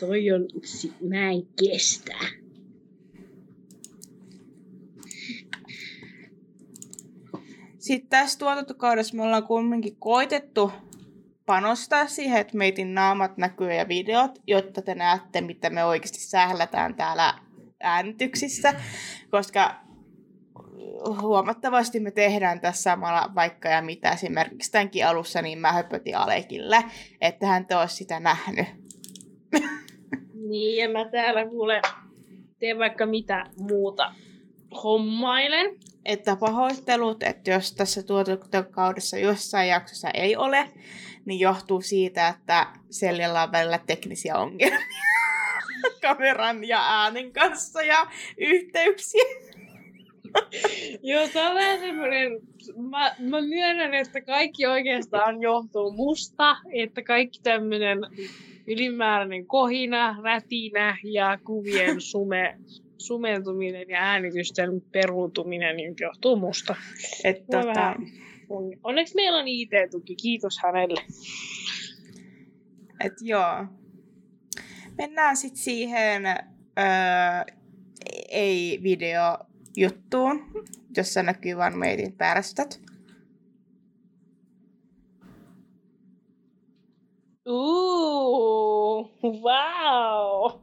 Toi 0.00 0.32
on, 0.32 0.48
mä 1.08 1.30
en 1.30 1.46
kestä. 1.46 2.14
Sitten 7.78 8.10
tässä 8.10 8.38
tuotantokaudessa 8.38 9.16
me 9.16 9.22
ollaan 9.22 9.46
kumminkin 9.46 9.96
koitettu 9.96 10.72
panostaa 11.46 12.06
siihen, 12.06 12.40
että 12.40 12.56
meitin 12.56 12.94
naamat 12.94 13.36
näkyy 13.36 13.72
ja 13.72 13.88
videot, 13.88 14.30
jotta 14.46 14.82
te 14.82 14.94
näette, 14.94 15.40
mitä 15.40 15.70
me 15.70 15.84
oikeasti 15.84 16.18
sählätään 16.18 16.94
täällä 16.94 17.34
äänityksissä, 17.80 18.74
koska 19.30 19.74
huomattavasti 21.22 22.00
me 22.00 22.10
tehdään 22.10 22.60
tässä 22.60 22.82
samalla 22.82 23.30
vaikka 23.34 23.68
ja 23.68 23.82
mitä 23.82 24.10
esimerkiksi 24.10 24.72
tämänkin 24.72 25.06
alussa, 25.06 25.42
niin 25.42 25.58
mä 25.58 25.72
höpötin 25.72 26.16
Alekille, 26.16 26.84
että 27.20 27.46
hän 27.46 27.66
te 27.66 27.76
olisi 27.76 27.96
sitä 27.96 28.20
nähnyt. 28.20 28.66
Niin, 30.48 30.82
ja 30.82 30.88
mä 30.88 31.10
täällä 31.10 31.46
kuule 31.46 31.80
teen 32.58 32.78
vaikka 32.78 33.06
mitä 33.06 33.46
muuta 33.58 34.12
hommailen. 34.82 35.76
Että 36.04 36.36
pahoittelut, 36.36 37.22
että 37.22 37.50
jos 37.50 37.72
tässä 37.72 38.02
tuotantokaudessa 38.02 39.18
jossain 39.18 39.68
jaksossa 39.68 40.10
ei 40.10 40.36
ole, 40.36 40.70
niin 41.24 41.40
johtuu 41.40 41.80
siitä, 41.80 42.28
että 42.28 42.66
Seljalla 42.90 43.42
on 43.42 43.52
välillä 43.52 43.78
teknisiä 43.86 44.36
ongelmia 44.36 44.78
kameran 46.02 46.64
ja 46.64 47.02
äänen 47.02 47.32
kanssa 47.32 47.82
ja 47.82 48.06
yhteyksiä. 48.38 49.24
Joo, 51.02 51.26
se 51.26 51.42
on 51.42 51.54
vähän 51.54 51.78
semmoinen, 51.78 52.32
mä, 52.76 53.14
mä 53.18 53.40
myönnän, 53.40 53.94
että 53.94 54.20
kaikki 54.20 54.66
oikeastaan 54.66 55.42
johtuu 55.42 55.92
musta, 55.92 56.56
että 56.72 57.02
kaikki 57.02 57.40
tämmöinen 57.42 57.98
ylimääräinen 58.66 59.46
kohina, 59.46 60.16
rätinä 60.22 60.98
ja 61.04 61.38
kuvien 61.44 62.00
sume, 62.00 62.58
sumentuminen 63.06 63.88
ja 63.88 63.98
äänitysten 64.00 64.80
peruutuminen 64.92 65.76
niin 65.76 65.94
johtuu 66.00 66.36
musta. 66.36 66.76
Et, 67.24 67.36
Mua 67.38 67.46
tota, 67.62 67.66
vähän 67.66 67.94
on- 68.48 68.72
Onneksi 68.84 69.14
meillä 69.14 69.38
on 69.38 69.48
IT-tuki, 69.48 70.16
kiitos 70.16 70.58
hänelle. 70.62 71.00
et 73.04 73.12
joo. 73.20 73.64
Mennään 74.98 75.36
sitten 75.36 75.62
siihen 75.62 76.26
öö, 76.26 76.34
ei-video-juttuun, 78.28 80.44
jossa 80.96 81.22
näkyy 81.22 81.56
vain 81.56 81.78
meidän 81.78 82.12
päästöt. 82.12 82.80
Ooh, 87.74 89.10
wow! 89.44 90.60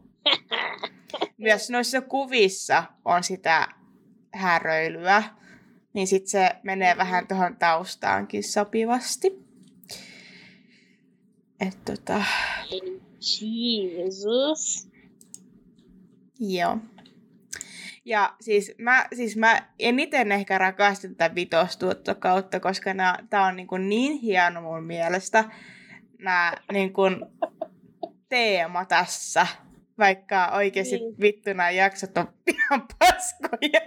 Myös 1.37 1.69
noissa 1.69 2.01
kuvissa 2.01 2.83
on 3.05 3.23
sitä 3.23 3.67
häröilyä, 4.33 5.23
niin 5.93 6.07
sitten 6.07 6.29
se 6.29 6.55
menee 6.63 6.97
vähän 6.97 7.27
tuohon 7.27 7.55
taustaankin 7.55 8.43
sopivasti. 8.43 9.45
Et 11.59 11.77
tota, 11.85 12.23
Jesus. 13.41 14.89
joo. 16.39 16.77
Ja 18.05 18.35
siis 18.41 18.71
mä, 18.77 19.07
siis 19.15 19.37
mä 19.37 19.67
eniten 19.79 20.31
ehkä 20.31 20.57
rakastan 20.57 21.15
tätä 21.15 21.35
vitostuottokautta, 21.35 22.59
koska 22.59 22.91
tämä 23.29 23.45
on 23.45 23.55
niin, 23.55 23.67
kuin 23.67 23.89
niin 23.89 24.17
hieno 24.17 24.61
mun 24.61 24.83
mielestä 24.83 25.45
nämä 26.19 26.53
niin 26.71 26.93
kuin 26.93 27.25
teema 28.29 28.85
tässä. 28.85 29.47
Vaikka 30.01 30.51
oikeasti 30.55 30.97
Niin. 30.97 31.15
vittu 31.21 31.49
nämä 31.49 31.71
jaksot 31.71 32.17
on 32.17 32.27
ihan 32.53 32.87
paskoja. 32.99 33.81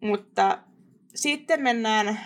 Mutta 0.00 0.58
sitten 1.14 1.62
mennään 1.62 2.20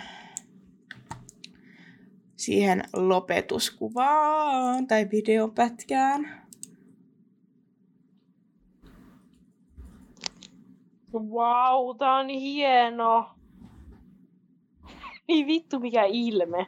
siihen 2.35 2.83
lopetuskuvaan 2.93 4.87
tai 4.87 5.07
videopätkään. 5.11 6.45
Wow, 11.13 11.97
tää 11.97 12.15
on 12.15 12.29
hieno. 12.29 13.34
Ei 15.29 15.47
vittu 15.47 15.79
mikä 15.79 16.03
ilme. 16.03 16.67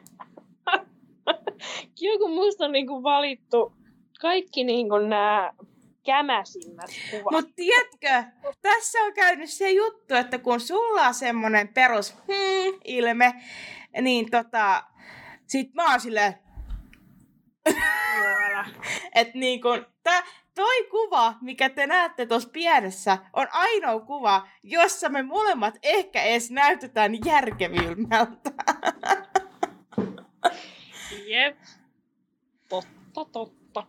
Joku 2.00 2.28
musta 2.28 2.64
on 2.64 2.72
niinku 2.72 3.02
valittu 3.02 3.72
kaikki 4.20 4.64
niinku 4.64 4.98
nää 4.98 5.54
kämäsimmät 6.04 6.90
kuvat. 7.10 7.32
Mutta 7.32 7.52
tiedätkö, 7.56 8.32
tässä 8.62 8.98
on 8.98 9.14
käynyt 9.14 9.50
se 9.50 9.70
juttu, 9.70 10.14
että 10.14 10.38
kun 10.38 10.60
sulla 10.60 11.02
on 11.02 11.14
semmonen 11.14 11.68
perus 11.68 12.14
hmm, 12.14 12.80
ilme, 12.84 13.34
niin 14.00 14.30
tota, 14.30 14.84
sit 15.46 15.74
mä 15.74 15.90
oon 15.90 16.00
silleen, 16.00 16.34
että 19.14 19.38
niin 19.38 19.60
kun, 19.60 19.86
tää, 20.02 20.22
toi 20.58 20.84
kuva, 20.90 21.34
mikä 21.40 21.70
te 21.70 21.86
näette 21.86 22.26
tuossa 22.26 22.48
pienessä, 22.48 23.18
on 23.32 23.46
ainoa 23.52 24.00
kuva, 24.00 24.48
jossa 24.62 25.08
me 25.08 25.22
molemmat 25.22 25.78
ehkä 25.82 26.22
edes 26.22 26.50
näytetään 26.50 27.12
järkevimmältä. 27.24 28.50
Jep. 31.26 31.58
Totta, 32.68 33.24
totta. 33.32 33.86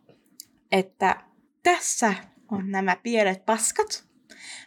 että 0.71 1.21
tässä 1.63 2.13
on 2.51 2.71
nämä 2.71 2.95
pienet 3.03 3.45
paskat. 3.45 4.07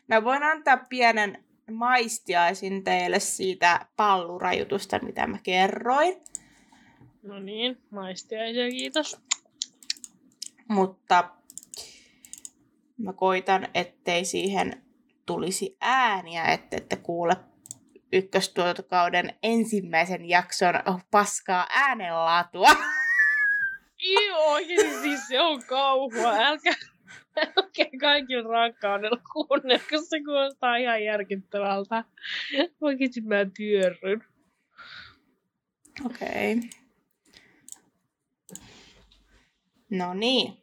Mä 0.09 0.25
voin 0.25 0.43
antaa 0.43 0.79
pienen 0.89 1.45
maistiaisin 1.73 2.85
teille 2.85 3.21
siitä 3.21 3.87
pallurajutusta, 3.97 4.99
mitä 4.99 5.27
mä 5.27 5.39
kerroin. 5.43 6.17
No 7.23 7.41
niin, 7.41 7.83
maistiaisia, 7.91 8.71
kiitos. 8.71 9.21
Mutta 10.69 11.42
mä 13.03 13.13
koitan, 13.13 13.69
ettei 13.75 14.25
siihen 14.25 14.83
tulisi 15.27 15.77
ääniä, 15.81 16.45
että 16.45 16.77
ette 16.77 16.97
kuule 16.97 17.37
ykköstuotantokauden 18.13 19.35
ensimmäisen 19.43 20.29
jakson 20.29 20.75
paskaa 21.11 21.67
äänenlaatua. 21.71 22.69
Joo, 24.27 24.59
siis 25.03 25.29
se 25.29 25.41
on 25.41 25.63
kauhua. 25.67 26.33
Älkää, 26.33 26.75
älkää 27.37 27.87
kaikilla 28.01 28.49
rakkaudella 28.53 29.23
kuunnelko 29.33 30.07
se 30.09 30.21
kuulostaa 30.25 30.77
ihan 30.77 31.05
järkyttävältä. 31.05 32.05
Oikeesti 32.81 33.21
mä 33.21 33.37
työrryn. 33.57 34.25
Okei. 36.07 36.53
Okay. 36.53 36.69
No 39.91 40.15
niin. 40.15 40.62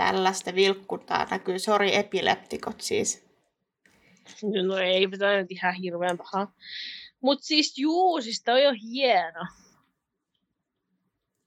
Tällaista 0.00 0.54
vilkkutaa 0.54 1.26
näkyy. 1.30 1.58
Sori 1.58 1.94
epileptikot 1.94 2.80
siis. 2.80 3.24
No 4.66 4.78
ei, 4.78 5.08
tämä 5.18 5.36
nyt 5.36 5.50
ihan 5.52 5.74
hirveän 5.74 6.18
paha. 6.18 6.48
Mut 7.20 7.38
siis 7.42 7.78
juu, 7.78 8.20
siis 8.20 8.42
toi 8.42 8.66
on 8.66 8.74
hieno. 8.74 9.46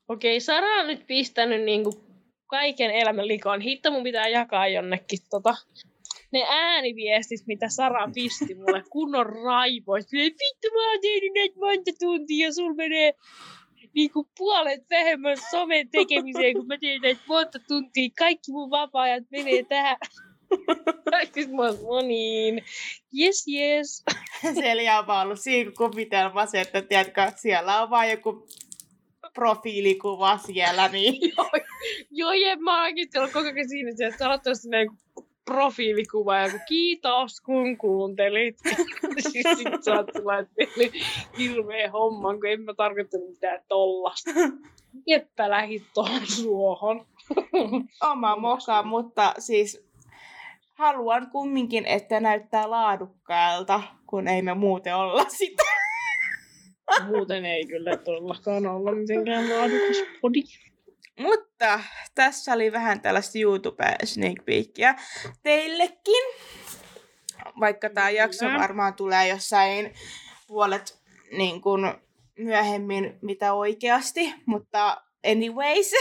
Okei, 0.08 0.40
Sara 0.40 0.80
on 0.80 0.88
nyt 0.88 1.08
pistänyt 1.08 1.62
niinku 1.62 2.04
kaiken 2.48 2.92
elämän 2.92 3.28
likoon. 3.28 3.62
Hitto 3.62 3.92
mun 3.92 4.04
pitää 4.04 4.28
jakaa 4.28 4.68
jonnekin 4.68 5.20
tota, 5.30 5.56
ne 6.32 6.46
ääniviestit, 6.50 7.48
mitä 7.48 7.70
Sara 7.70 8.10
pisti 8.14 8.56
mulle, 8.56 8.84
kunnon 8.90 9.26
raivoit. 9.26 10.12
Vittu, 10.12 10.68
mä 10.74 10.92
oon 10.92 11.02
tehnyt 11.02 11.34
näitä 11.36 11.60
monta 11.60 11.92
tuntia, 12.00 12.54
sul 12.54 12.74
menee 12.74 13.14
niinku 13.96 14.28
puolet 14.38 14.90
vähemmän 14.90 15.38
somen 15.52 15.90
tekemiseen, 15.90 16.54
kun 16.54 16.68
mä 16.68 16.78
teen 16.78 17.02
näitä 17.02 17.22
monta 17.28 17.60
tuntia. 17.68 18.10
Kaikki 18.18 18.52
mun 18.52 18.70
vapaa-ajat 18.70 19.24
menee 19.32 19.64
tähän. 19.64 19.98
Kaikki 21.12 21.48
mä 21.48 21.64
oon, 21.84 22.08
niin, 22.08 22.64
yes, 23.20 23.46
yes. 23.48 24.04
Selja 24.62 25.00
on 25.00 25.08
vaan 25.08 25.26
ollut 25.26 25.40
siinä 25.40 25.72
kuvitelmassa, 25.78 26.58
että 26.58 26.82
tiedätkö, 26.82 27.32
siellä 27.36 27.82
on 27.82 27.90
vaan 27.90 28.10
joku 28.10 28.48
profiilikuva 29.34 30.38
siellä, 30.38 30.88
niin... 30.88 31.22
joo, 31.38 31.50
joo, 32.12 32.32
jep, 32.32 32.60
mä 32.60 32.84
oon 32.84 32.94
koko 33.34 33.40
ajan 33.40 33.70
siinä, 33.70 33.90
että 33.90 34.18
sä 34.18 34.30
oot 34.30 34.42
profiilikuva 35.46 36.38
ja 36.38 36.60
kiitos 36.68 37.42
kun 37.42 37.78
kuuntelit. 37.78 38.58
siis 39.32 39.48
sit 39.58 39.84
sä 39.84 39.94
oot 39.94 40.10
sellainen 40.14 40.50
hirveä 41.38 41.92
homma, 41.92 42.34
kun 42.34 42.48
en 42.48 42.62
mä 42.62 42.74
tarkoittanut 42.74 43.30
mitään 43.30 43.62
tollasta. 43.68 44.32
Jeppä 45.08 45.50
lähit 45.50 45.84
tuohon 45.94 46.28
suohon. 46.28 47.06
Oma 48.12 48.36
moka, 48.36 48.84
mutta 48.84 49.34
siis 49.40 49.86
haluan 50.74 51.30
kumminkin, 51.32 51.86
että 51.86 52.20
näyttää 52.20 52.70
laadukkaalta, 52.70 53.82
kun 54.08 54.28
ei 54.28 54.42
me 54.42 54.54
muuten 54.54 54.96
olla 54.96 55.26
sitä. 55.30 55.64
Muuten 57.06 57.46
ei 57.46 57.66
kyllä 57.66 57.98
todellakaan 57.98 58.68
olla 58.68 58.92
mitenkään 58.92 59.50
laadukas 59.50 59.98
podi. 60.22 60.44
Mutta 61.20 61.80
tässä 62.16 62.54
oli 62.54 62.72
vähän 62.72 63.02
tällaista 63.02 63.40
YouTube 63.40 63.96
sneak 64.04 64.46
peekia 64.46 64.96
teillekin. 65.44 66.24
Vaikka 67.60 67.90
tämä 67.90 68.10
jakso 68.10 68.46
varmaan 68.46 68.94
tulee 68.94 69.28
jossain 69.28 69.94
puolet 70.48 71.04
niin 71.38 71.62
kuin 71.62 71.94
myöhemmin 72.38 73.18
mitä 73.22 73.54
oikeasti, 73.54 74.34
mutta 74.46 75.02
anyways. 75.32 75.92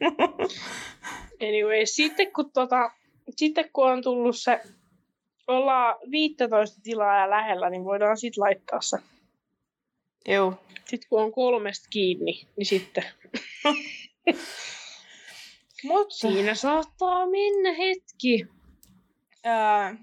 anyways, 1.48 1.96
sitten 1.96 2.32
kun, 2.32 2.52
tota, 2.52 2.90
sitten 3.36 3.70
kun 3.72 3.90
on 3.90 4.02
tullut 4.02 4.36
se, 4.36 4.60
ollaan 5.46 5.96
15 6.10 6.80
tilaa 6.82 7.18
ja 7.18 7.30
lähellä, 7.30 7.70
niin 7.70 7.84
voidaan 7.84 8.16
sitten 8.16 8.42
laittaa 8.42 8.80
se. 8.80 8.96
Joo. 10.28 10.54
Sitten 10.74 11.08
kun 11.08 11.22
on 11.22 11.32
kolmesta 11.32 11.88
kiinni, 11.90 12.46
niin 12.56 12.66
sitten 12.66 13.04
Mutta 15.84 16.14
siinä 16.14 16.54
saattaa 16.54 17.26
mennä 17.26 17.72
hetki. 17.72 18.46
Ää, 19.44 19.94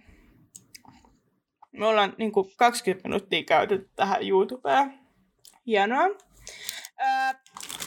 me 1.71 1.86
ollaan 1.86 2.13
niin 2.17 2.32
kuin 2.32 2.51
20 2.58 3.08
minuuttia 3.10 3.43
käytetty 3.43 3.89
tähän 3.95 4.28
YouTubeen. 4.28 4.99
Hienoa. 5.67 6.08
Ää, 6.97 7.39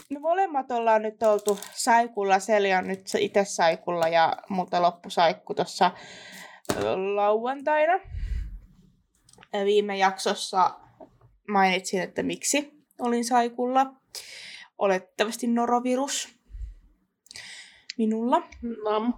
me 0.09 0.19
molemmat 0.19 0.71
ollaan 0.71 1.01
nyt 1.01 1.23
oltu 1.23 1.59
saikulla. 1.71 2.39
Seli 2.39 2.73
on 2.73 2.87
nyt 2.87 3.09
itse 3.19 3.45
saikulla 3.45 4.07
ja 4.07 4.37
multa 4.49 4.81
loppusaikku 4.81 5.53
tuossa 5.53 5.91
lauantaina. 7.15 7.93
Viime 9.65 9.97
jaksossa 9.97 10.79
mainitsin, 11.47 12.01
että 12.01 12.23
miksi 12.23 12.71
olin 12.99 13.25
saikulla 13.25 13.85
olettavasti 14.79 15.47
norovirus 15.47 16.39
minulla. 17.97 18.41
Nam. 18.83 19.13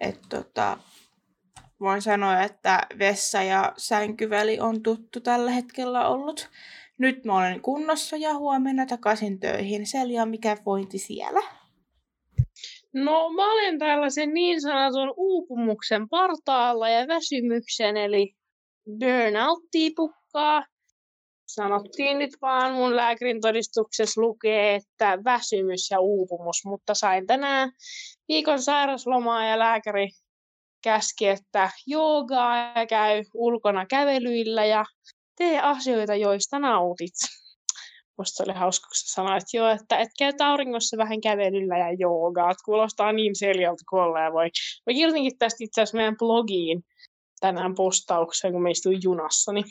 Et 0.00 0.20
tota, 0.28 0.78
voin 1.80 2.02
sanoa, 2.02 2.42
että 2.42 2.86
vessa 2.98 3.42
ja 3.42 3.72
sänkyväli 3.76 4.60
on 4.60 4.82
tuttu 4.82 5.20
tällä 5.20 5.50
hetkellä 5.50 6.08
ollut. 6.08 6.50
Nyt 6.98 7.24
mä 7.24 7.38
olen 7.38 7.60
kunnossa 7.60 8.16
ja 8.16 8.34
huomenna 8.34 8.86
takaisin 8.86 9.40
töihin. 9.40 9.86
Selja, 9.86 10.26
mikä 10.26 10.56
vointi 10.66 10.98
siellä? 10.98 11.40
No 12.94 13.32
mä 13.32 13.52
olen 13.52 13.78
tällaisen 13.78 14.34
niin 14.34 14.60
sanotun 14.60 15.14
uupumuksen 15.16 16.08
partaalla 16.08 16.88
ja 16.88 17.08
väsymyksen, 17.08 17.96
eli 17.96 18.34
burnouttia 18.98 19.90
pukkaa 19.96 20.64
sanottiin 21.54 22.18
nyt 22.18 22.30
vaan, 22.42 22.72
mun 22.72 22.96
lääkärin 22.96 23.40
todistuksessa 23.40 24.20
lukee, 24.20 24.74
että 24.74 25.18
väsymys 25.24 25.90
ja 25.90 26.00
uupumus, 26.00 26.64
mutta 26.64 26.94
sain 26.94 27.26
tänään 27.26 27.72
viikon 28.28 28.62
sairaslomaa 28.62 29.46
ja 29.46 29.58
lääkäri 29.58 30.08
käski, 30.82 31.28
että 31.28 31.70
joogaa 31.86 32.56
ja 32.56 32.86
käy 32.86 33.24
ulkona 33.34 33.86
kävelyillä 33.86 34.64
ja 34.64 34.84
tee 35.36 35.60
asioita, 35.60 36.14
joista 36.14 36.58
nautit. 36.58 37.14
Musta 38.18 38.44
oli 38.44 38.52
hauska, 38.52 38.84
kun 38.84 38.94
sanoit, 38.94 39.42
että 39.42 39.56
joo, 39.56 39.68
että 39.68 39.96
et 39.98 40.08
käy 40.18 40.32
auringossa 40.40 40.96
vähän 40.96 41.20
kävelyllä 41.20 41.78
ja 41.78 41.92
joogaa. 41.92 42.52
Kuulostaa 42.64 43.12
niin 43.12 43.36
seljalta 43.36 43.84
kuin 43.90 44.02
ollaan 44.02 44.32
voi. 44.32 44.50
Mä 44.86 44.94
kirjoitinkin 44.94 45.38
tästä 45.38 45.64
itse 45.64 45.80
asiassa 45.80 45.96
meidän 45.96 46.16
blogiin 46.16 46.84
tänään 47.40 47.74
postauksen, 47.74 48.52
kun 48.52 48.62
me 48.62 48.70
istuin 48.70 49.00
junassa, 49.02 49.52
niin 49.52 49.64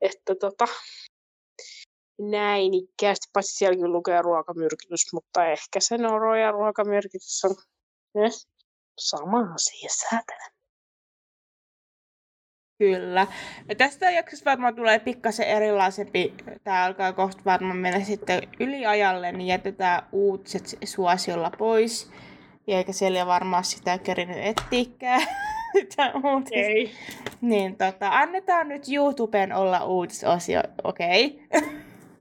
että 0.00 0.34
tota, 0.34 0.64
näin 2.20 2.74
ikkäästi, 2.74 3.28
paitsi 3.32 3.54
sielläkin 3.54 3.92
lukee 3.92 4.22
ruokamyrkytys, 4.22 5.12
mutta 5.12 5.46
ehkä 5.46 5.80
se 5.80 5.98
noro 5.98 6.34
ja 6.34 6.50
ruokamyrkytys 6.50 7.44
on 7.44 7.56
ne, 8.14 8.30
sama 9.00 9.38
asia 9.54 9.88
säätänä. 10.00 10.50
Kyllä. 12.78 13.26
Ja 13.68 13.74
tästä 13.74 14.10
jaksosta 14.10 14.50
varmaan 14.50 14.76
tulee 14.76 14.98
pikkasen 14.98 15.46
erilaisempi. 15.46 16.34
Tämä 16.64 16.84
alkaa 16.84 17.12
kohta 17.12 17.42
varmaan 17.44 17.76
mennä 17.76 18.04
sitten 18.04 18.48
yliajalle, 18.60 19.32
niin 19.32 19.46
jätetään 19.46 20.02
uutiset 20.12 20.78
suosiolla 20.84 21.50
pois. 21.58 22.10
Ja 22.66 22.76
eikä 22.76 22.92
siellä 22.92 23.26
varmaan 23.26 23.64
sitä 23.64 23.98
kerinyt 23.98 24.36
etsiäkään. 25.82 26.44
Ei. 26.52 26.90
Niin, 27.40 27.76
tota, 27.76 28.08
annetaan 28.08 28.68
nyt 28.68 28.82
YouTuben 28.92 29.52
olla 29.52 29.84
uutisosio, 29.84 30.60
okei? 30.84 31.42
Okay. 31.54 31.70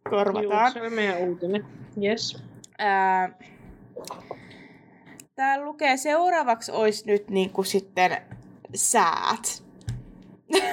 Korvataan. 0.09 0.65
Juu, 0.65 0.73
se 0.73 0.81
on 0.81 0.93
meidän 0.93 1.17
uutinen. 1.17 1.65
Yes. 2.03 2.43
Ää, 2.77 3.29
täällä 5.35 5.65
lukee 5.65 5.97
seuraavaksi 5.97 6.71
olisi 6.71 7.07
nyt 7.07 7.29
niin 7.29 7.49
kuin 7.49 7.65
sitten 7.65 8.17
säät. 8.75 9.63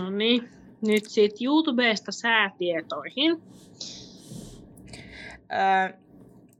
no 0.00 0.10
niin. 0.10 0.48
Nyt 0.86 1.04
sitten 1.06 1.44
YouTubesta 1.46 2.12
säätietoihin. 2.12 3.42
Ää, 5.48 5.94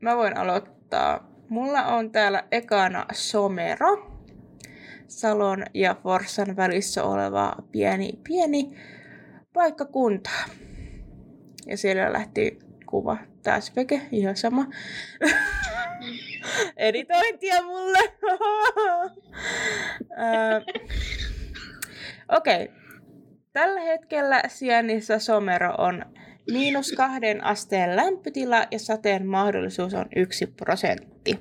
mä 0.00 0.16
voin 0.16 0.36
aloittaa. 0.36 1.28
Mulla 1.48 1.86
on 1.86 2.10
täällä 2.10 2.44
ekana 2.50 3.06
Somero. 3.12 4.11
Salon 5.12 5.64
ja 5.74 5.96
Forssan 6.02 6.56
välissä 6.56 7.04
oleva 7.04 7.56
pieni, 7.72 8.12
pieni 8.28 8.70
paikkakunta. 9.52 10.30
Ja 11.66 11.76
siellä 11.76 12.12
lähti 12.12 12.58
kuva 12.86 13.16
taas 13.42 13.76
veke, 13.76 14.00
ihan 14.12 14.36
sama. 14.36 14.66
Editointia 16.76 17.62
mulle. 17.62 17.98
Okei. 22.28 22.64
Okay. 22.64 22.82
Tällä 23.52 23.80
hetkellä 23.80 24.42
sijainnissa 24.48 25.18
Somero 25.18 25.74
on 25.78 26.04
miinus 26.52 26.92
kahden 26.92 27.44
asteen 27.44 27.96
lämpötila 27.96 28.66
ja 28.70 28.78
sateen 28.78 29.26
mahdollisuus 29.26 29.94
on 29.94 30.06
yksi 30.16 30.46
prosentti. 30.46 31.38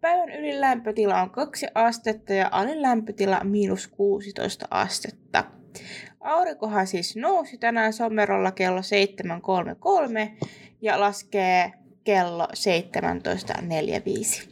Päivän 0.00 0.30
ylin 0.30 0.60
lämpötila 0.60 1.22
on 1.22 1.30
2 1.30 1.66
astetta 1.74 2.32
ja 2.32 2.48
alin 2.52 2.82
lämpötila 2.82 3.44
miinus 3.44 3.88
16 3.88 4.66
astetta. 4.70 5.44
Aurinkohan 6.20 6.86
siis 6.86 7.16
nousi 7.16 7.58
tänään 7.58 7.92
somerolla 7.92 8.52
kello 8.52 8.80
7.33 8.80 10.46
ja 10.80 11.00
laskee 11.00 11.72
kello 12.04 12.44
17.45. 12.44 14.48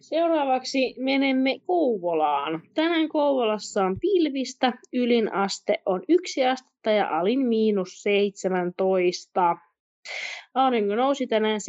Seuraavaksi 0.00 0.94
menemme 0.98 1.58
Kouvolaan. 1.66 2.62
Tänään 2.74 3.08
Kouvolassa 3.08 3.84
on 3.84 4.00
pilvistä, 4.00 4.72
ylin 4.92 5.32
aste 5.32 5.82
on 5.86 6.02
yksi 6.08 6.44
astetta 6.44 6.90
ja 6.90 7.18
alin 7.18 7.46
miinus 7.46 8.02
17. 8.02 9.56
Aurinko 10.56 10.94
nousi 10.94 11.26
tänään 11.26 11.60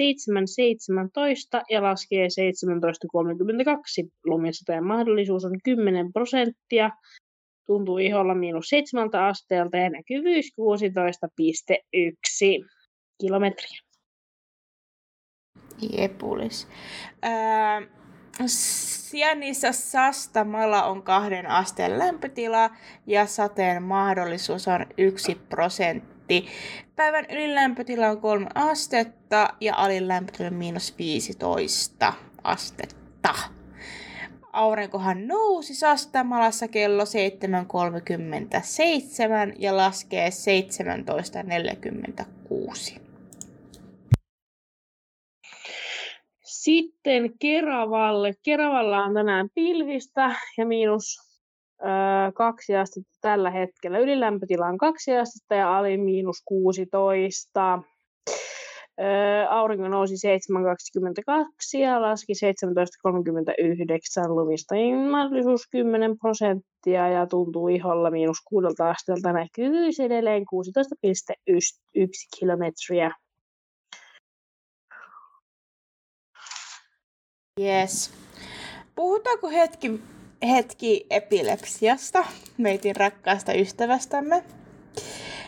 7.17 1.58 1.64
ja 1.70 1.84
laskee 1.84 2.28
17.32. 2.28 4.10
Lumisateen 4.26 4.84
mahdollisuus 4.84 5.46
on 5.46 5.60
10 5.64 6.14
prosenttia. 6.14 6.90
Tuntuu 7.66 7.98
iholla 7.98 8.36
miinus 8.36 8.70
7 8.70 9.16
asteelta 9.16 9.78
ja 9.78 9.90
näkyvyys 9.90 10.46
16,1 10.46 10.52
kilometriä. 13.22 13.80
Jepulis. 15.98 16.68
Öö, 17.26 17.32
Sijainnissa 18.46 19.72
Sastamalla 19.72 20.84
on 20.84 21.04
kahden 21.04 21.48
asteen 21.48 22.00
lämpötila 22.00 22.70
ja 23.08 23.26
sateen 23.26 23.84
mahdollisuus 23.84 24.68
on 24.68 24.86
yksi 24.98 25.36
prosentti. 25.50 26.17
Päivän 26.96 27.26
ylilämpötila 27.30 28.10
on 28.10 28.22
kolme 28.22 28.48
astetta 28.56 29.50
ja 29.62 29.76
alilämpötila 29.76 30.50
miinus 30.50 30.98
15 30.98 32.14
astetta. 32.44 33.34
Aurinkohan 34.54 35.28
nousi 35.28 35.76
Sastamalassa 35.76 36.68
kello 36.68 37.04
7.37 37.04 37.10
ja 39.60 39.78
laskee 39.78 40.30
17.46. 40.30 43.00
Sitten 46.44 47.32
Keravalle. 47.40 48.34
Keravalla 48.44 49.04
on 49.04 49.14
tänään 49.14 49.50
pilvistä 49.56 50.36
ja 50.58 50.66
miinus 50.66 51.27
kaksi 52.34 52.76
astetta 52.76 53.18
tällä 53.22 53.52
hetkellä. 53.52 54.00
Ylilämpötila 54.00 54.66
on 54.68 54.78
kaksi 54.78 55.18
astetta 55.18 55.56
ja 55.56 55.78
ali 55.78 55.98
miinus 55.98 56.42
16. 56.46 57.80
Ö, 59.00 59.04
aurinko 59.50 59.88
nousi 59.88 60.16
7.22 61.76 61.80
ja 61.80 62.02
laski 62.02 62.34
17.39 62.34 64.30
lumista. 64.30 64.76
Mahdollisuus 65.12 65.68
10 65.72 66.18
prosenttia 66.18 67.10
ja 67.10 67.28
tuntuu 67.28 67.68
iholla 67.68 68.12
miinus 68.12 68.38
kuudelta 68.46 68.90
asteelta. 68.90 69.34
Näkyy 69.34 69.72
edelleen 70.06 70.42
16,1 70.42 72.08
kilometriä. 72.40 73.12
Yes. 77.62 78.14
Puhutaanko 78.96 79.50
hetki, 79.50 80.02
hetki 80.50 81.06
epilepsiasta, 81.10 82.26
meitin 82.58 82.96
rakkaasta 82.96 83.54
ystävästämme? 83.54 84.44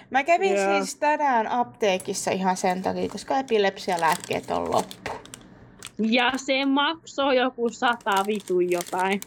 Mä 0.09 0.23
kävin 0.23 0.53
yeah. 0.53 0.77
siis 0.77 0.95
tänään 0.95 1.47
apteekissa 1.47 2.31
ihan 2.31 2.57
sen 2.57 2.81
takia, 2.81 3.09
koska 3.09 3.39
epilepsialääkkeet 3.39 4.51
on 4.51 4.71
loppu. 4.71 5.11
Ja 5.99 6.31
se 6.35 6.65
maksoi 6.65 7.37
joku 7.37 7.69
sata 7.69 8.23
vitu 8.27 8.59
jotain. 8.59 9.21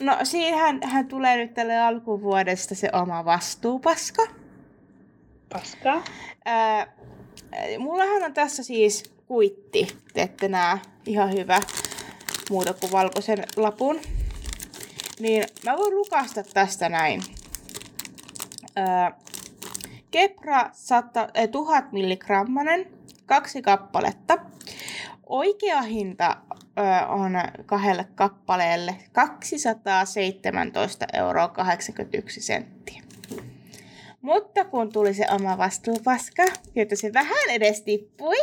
No 0.00 0.18
siinähän 0.22 0.80
hän 0.82 1.08
tulee 1.08 1.36
nyt 1.36 1.54
tälle 1.54 1.78
alkuvuodesta 1.78 2.74
se 2.74 2.90
oma 2.92 3.24
vastuupaska. 3.24 4.26
Paska? 5.52 6.02
Ää, 6.44 6.92
mullahan 7.78 8.22
on 8.22 8.34
tässä 8.34 8.62
siis 8.62 9.04
kuitti, 9.26 9.96
että 10.14 10.48
nää 10.48 10.78
ihan 11.06 11.32
hyvä 11.32 11.60
muuta 12.50 12.74
kuin 12.74 12.92
valkoisen 12.92 13.44
lapun. 13.56 14.00
Niin 15.20 15.44
mä 15.64 15.76
voin 15.76 15.94
lukasta 15.94 16.42
tästä 16.42 16.88
näin. 16.88 17.22
Öö, 18.78 18.84
Kepra 20.10 20.70
100, 20.72 21.28
eh, 21.34 21.48
1000 21.48 21.92
milligrammanen, 21.92 22.86
kaksi 23.26 23.62
kappaletta. 23.62 24.38
Oikea 25.26 25.82
hinta 25.82 26.36
ö, 26.52 27.06
on 27.08 27.32
kahdelle 27.66 28.06
kappaleelle 28.14 28.96
217 29.12 31.06
euroa 31.12 31.48
81 31.48 32.40
senttiä. 32.40 33.02
Mutta 34.22 34.64
kun 34.64 34.92
tuli 34.92 35.14
se 35.14 35.26
oma 35.30 35.58
vastuupaska, 35.58 36.44
jotta 36.74 36.96
se 36.96 37.12
vähän 37.12 37.50
edes 37.50 37.82
tippui, 37.82 38.36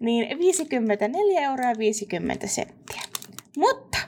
niin 0.00 0.38
54 0.38 1.40
euroa 1.40 1.72
50 1.78 2.46
senttiä. 2.46 3.02
Mutta 3.56 3.98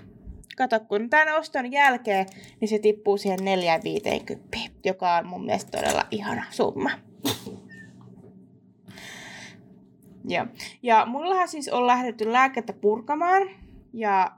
kato, 0.58 0.80
kun 0.80 1.10
tämän 1.10 1.36
oston 1.36 1.72
jälkeen, 1.72 2.26
niin 2.60 2.68
se 2.68 2.78
tippuu 2.78 3.18
siihen 3.18 3.44
450, 3.44 4.58
joka 4.84 5.16
on 5.16 5.26
mun 5.26 5.44
mielestä 5.44 5.78
todella 5.78 6.06
ihana 6.10 6.44
summa. 6.50 6.90
Ja, 10.28 10.46
ja 10.82 11.06
mullahan 11.06 11.48
siis 11.48 11.68
on 11.68 11.86
lähdetty 11.86 12.32
lääkettä 12.32 12.72
purkamaan, 12.72 13.42
ja 13.92 14.32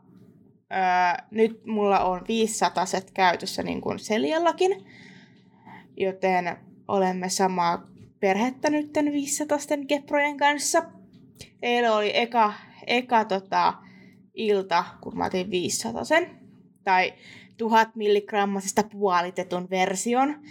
ää, 0.70 1.26
nyt 1.30 1.66
mulla 1.66 2.00
on 2.00 2.20
500 2.28 2.86
set 2.86 3.10
käytössä 3.10 3.62
niin 3.62 3.80
kuin 3.80 3.98
Seliallakin, 3.98 4.86
joten 5.96 6.56
olemme 6.88 7.28
samaa 7.28 7.86
perhettä 8.20 8.70
nyt 8.70 8.90
500 9.12 9.58
keprojen 9.88 10.36
kanssa. 10.36 10.82
Eilen 11.62 11.92
oli 11.92 12.18
eka, 12.18 12.52
eka 12.86 13.24
tota, 13.24 13.74
ilta, 14.48 14.84
kun 15.00 15.18
mä 15.18 15.26
otin 15.26 15.50
500 15.50 16.04
sen, 16.04 16.30
tai 16.84 17.12
1000 17.56 17.94
milligrammasesta 17.94 18.82
puolitetun 18.82 19.70
version, 19.70 20.42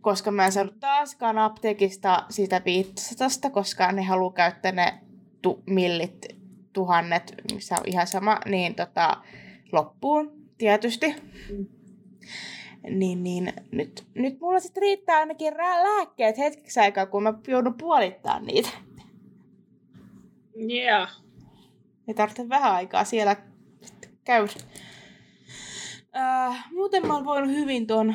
koska 0.00 0.30
mä 0.30 0.46
en 0.46 0.52
saanut 0.52 0.80
taaskaan 0.80 1.38
apteekista 1.38 2.26
sitä 2.30 2.62
500, 2.64 3.50
koska 3.50 3.92
ne 3.92 4.02
haluaa 4.02 4.32
käyttää 4.32 4.72
ne 4.72 4.98
tu- 5.42 5.62
millit, 5.66 6.26
tuhannet, 6.72 7.34
missä 7.52 7.74
on 7.74 7.82
ihan 7.86 8.06
sama, 8.06 8.40
niin 8.46 8.74
tota, 8.74 9.16
loppuun 9.72 10.32
tietysti. 10.58 11.14
Mm. 11.50 11.66
Niin, 12.90 13.22
niin 13.22 13.52
nyt, 13.72 14.06
nyt 14.14 14.40
mulla 14.40 14.60
sitten 14.60 14.80
riittää 14.80 15.18
ainakin 15.18 15.54
lääkkeet 15.56 16.38
hetkeksi 16.38 16.80
aikaa, 16.80 17.06
kun 17.06 17.22
mä 17.22 17.34
joudun 17.48 17.74
puolittaa 17.74 18.40
niitä. 18.40 18.68
Yeah. 20.70 21.24
Ja 22.06 22.14
tarvitse 22.14 22.48
vähän 22.48 22.72
aikaa 22.72 23.04
siellä 23.04 23.36
käydä. 24.24 24.52
Äh, 26.16 26.64
muuten 26.72 27.06
mä 27.06 27.14
oon 27.14 27.24
voinut 27.24 27.50
hyvin 27.50 27.86
tuon 27.86 28.14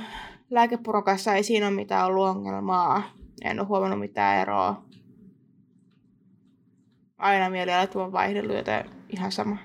lääkepuron 0.49 1.03
kanssa, 1.03 1.33
ei 1.33 1.43
siinä 1.43 1.67
ole 1.67 1.75
mitään 1.75 2.05
ollut 2.05 2.27
ongelmaa. 2.27 3.03
En 3.43 3.59
ole 3.59 3.67
huomannut 3.67 3.99
mitään 3.99 4.41
eroa. 4.41 4.83
Aina 7.17 7.49
mielialat 7.49 7.95
on 7.95 8.11
vaihdellut, 8.11 8.55
joten 8.55 8.89
ihan 9.09 9.31
sama. 9.31 9.57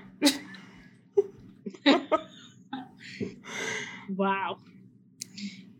wow. 4.19 4.59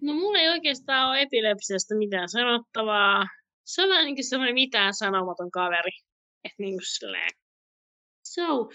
No 0.02 0.14
mulla 0.14 0.40
ei 0.40 0.50
oikeastaan 0.50 1.10
ole 1.10 1.22
epilepsiasta 1.22 1.96
mitään 1.96 2.30
sanottavaa. 2.30 3.26
Se 3.64 3.84
on 3.84 3.90
vähän 3.90 4.06
niin 4.06 4.16
kuin 4.16 4.30
semmoinen 4.30 4.54
mitään 4.54 4.94
sanomaton 4.94 5.52
kaveri. 5.52 5.92
Että 6.44 6.56
niin 6.64 6.74
kuin 6.74 6.86
silleen, 6.86 7.30
So, 8.36 8.70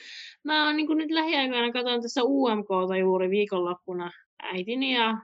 mä 0.44 0.66
oon 0.66 0.76
niin 0.76 0.98
nyt 0.98 1.10
lähiaikoina 1.10 1.72
katson 1.72 2.02
tässä 2.02 2.20
UMKta 2.24 2.96
juuri 2.96 3.30
viikonloppuna 3.30 4.10
äitini 4.42 4.94
ja 4.94 5.18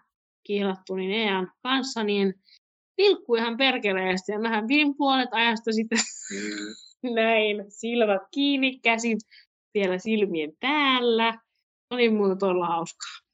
kiilattuni 0.47 1.09
Nean 1.09 1.53
kanssa, 1.63 2.05
niin 2.05 2.35
vilkku 2.99 3.35
ihan 3.35 3.57
perkeleesti 3.57 4.33
ja 4.33 4.39
mähän 4.39 4.67
pidin 4.67 4.97
puolet 4.97 5.29
ajasta 5.33 5.73
sitten 5.73 5.99
mm. 6.33 7.15
näin, 7.15 7.65
silmät 7.69 8.23
kiinni, 8.35 8.79
käsin 8.79 9.19
vielä 9.75 9.99
silmien 9.99 10.53
päällä. 10.61 11.35
Oli 11.91 12.11
muuta 12.11 12.37
todella 12.37 12.67
hauskaa 12.67 13.27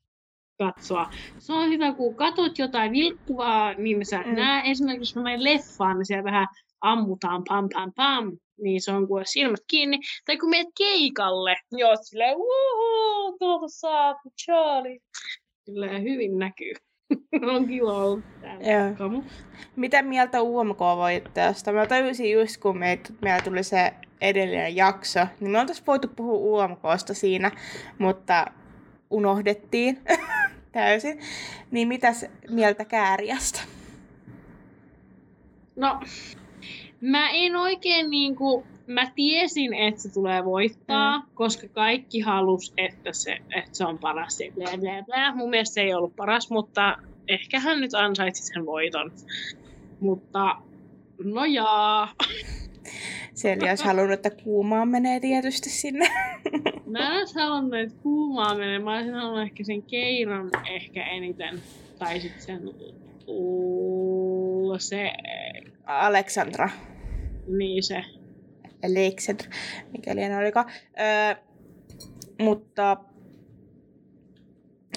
katsoa. 0.58 1.10
Se 1.38 1.52
on 1.52 1.70
sitä, 1.70 1.92
kun 1.92 2.14
katot 2.14 2.58
jotain 2.58 2.92
vilkkuvaa, 2.92 3.74
niin 3.74 4.06
sä 4.06 4.22
mm. 4.22 4.34
näe 4.34 4.70
esimerkiksi, 4.70 5.10
jos 5.10 5.16
mä 5.16 5.22
menen 5.22 5.44
leffaan, 5.44 5.98
niin 5.98 6.06
siellä 6.06 6.24
vähän 6.24 6.46
ammutaan 6.82 7.44
pam 7.48 7.68
pam 7.74 7.92
pam, 7.96 8.38
niin 8.62 8.82
se 8.82 8.92
on 8.92 9.08
kuin 9.08 9.26
silmät 9.26 9.60
kiinni. 9.66 9.98
Tai 10.26 10.36
kun 10.36 10.50
menet 10.50 10.68
keikalle, 10.78 11.56
niin 11.72 11.86
oot 11.86 12.00
silleen, 12.02 12.36
wuhuu, 12.36 13.38
tuolta 13.38 13.68
saapu 13.68 14.32
Charlie. 14.44 14.98
Silleen 15.64 16.02
hyvin 16.02 16.38
näkyy. 16.38 16.72
on 17.54 17.66
kiva 17.66 18.22
täällä. 18.40 19.22
Mitä 19.76 20.02
mieltä 20.02 20.42
UMK 20.42 20.80
voi 20.80 21.22
tästä? 21.34 21.72
Mä 21.72 21.86
tajusin 21.86 22.32
just, 22.32 22.56
kun 22.56 22.78
meillä 22.78 23.42
tuli 23.44 23.62
se 23.62 23.92
edellinen 24.20 24.76
jakso, 24.76 25.20
niin 25.40 25.50
me 25.50 25.60
oltaisiin 25.60 25.86
voitu 25.86 26.08
puhua 26.08 26.64
UMKsta 26.64 27.14
siinä, 27.14 27.50
mutta 27.98 28.46
unohdettiin 29.10 29.98
täysin. 30.72 31.20
Niin 31.70 31.88
mitäs 31.88 32.26
mieltä 32.50 32.84
kääriästä? 32.84 33.60
No, 35.76 36.00
mä 37.02 37.30
en 37.30 37.56
oikein 37.56 38.10
niinku 38.10 38.64
mä 38.86 39.10
tiesin, 39.14 39.74
että 39.74 40.00
se 40.00 40.12
tulee 40.12 40.44
voittaa, 40.44 41.18
mm. 41.18 41.24
koska 41.34 41.68
kaikki 41.68 42.20
halus, 42.20 42.72
että 42.76 43.12
se, 43.12 43.32
että 43.32 43.70
se 43.72 43.84
on 43.84 43.98
paras. 43.98 44.38
Blä, 44.54 44.78
blä, 44.80 45.02
blä. 45.02 45.34
Mun 45.34 45.50
mielestä 45.50 45.74
se 45.74 45.80
ei 45.80 45.94
ollut 45.94 46.16
paras, 46.16 46.50
mutta 46.50 46.96
ehkä 47.28 47.60
hän 47.60 47.80
nyt 47.80 47.94
ansaitsi 47.94 48.42
sen 48.42 48.66
voiton. 48.66 49.12
Mutta 50.00 50.56
no 51.24 51.44
jaa. 51.44 52.14
Selja 53.34 53.70
olisi 53.70 53.84
halunnut, 53.84 54.12
että 54.12 54.30
kuumaan 54.44 54.88
menee 54.88 55.20
tietysti 55.20 55.70
sinne. 55.70 56.08
Mä 56.86 56.98
en 56.98 57.18
olisi 57.18 57.34
halunnut, 57.34 57.74
että 57.74 57.98
kuumaan 58.02 58.58
menee. 58.58 58.78
Mä 58.78 58.94
olisin 58.94 59.14
halunnut 59.14 59.42
ehkä 59.42 59.64
sen 59.64 59.82
keiron 59.82 60.50
ehkä 60.70 61.06
eniten. 61.06 61.62
Tai 61.98 62.20
sitten 62.20 62.42
sen 62.42 62.60
se... 64.78 65.12
Aleksandra. 65.86 66.68
Niin 67.58 67.82
se. 67.82 68.04
Alexandra, 68.84 69.50
mikä 69.92 70.16
lienee 70.16 70.38
olikaan. 70.38 70.66
Öö, 71.00 71.42
mutta 72.40 72.96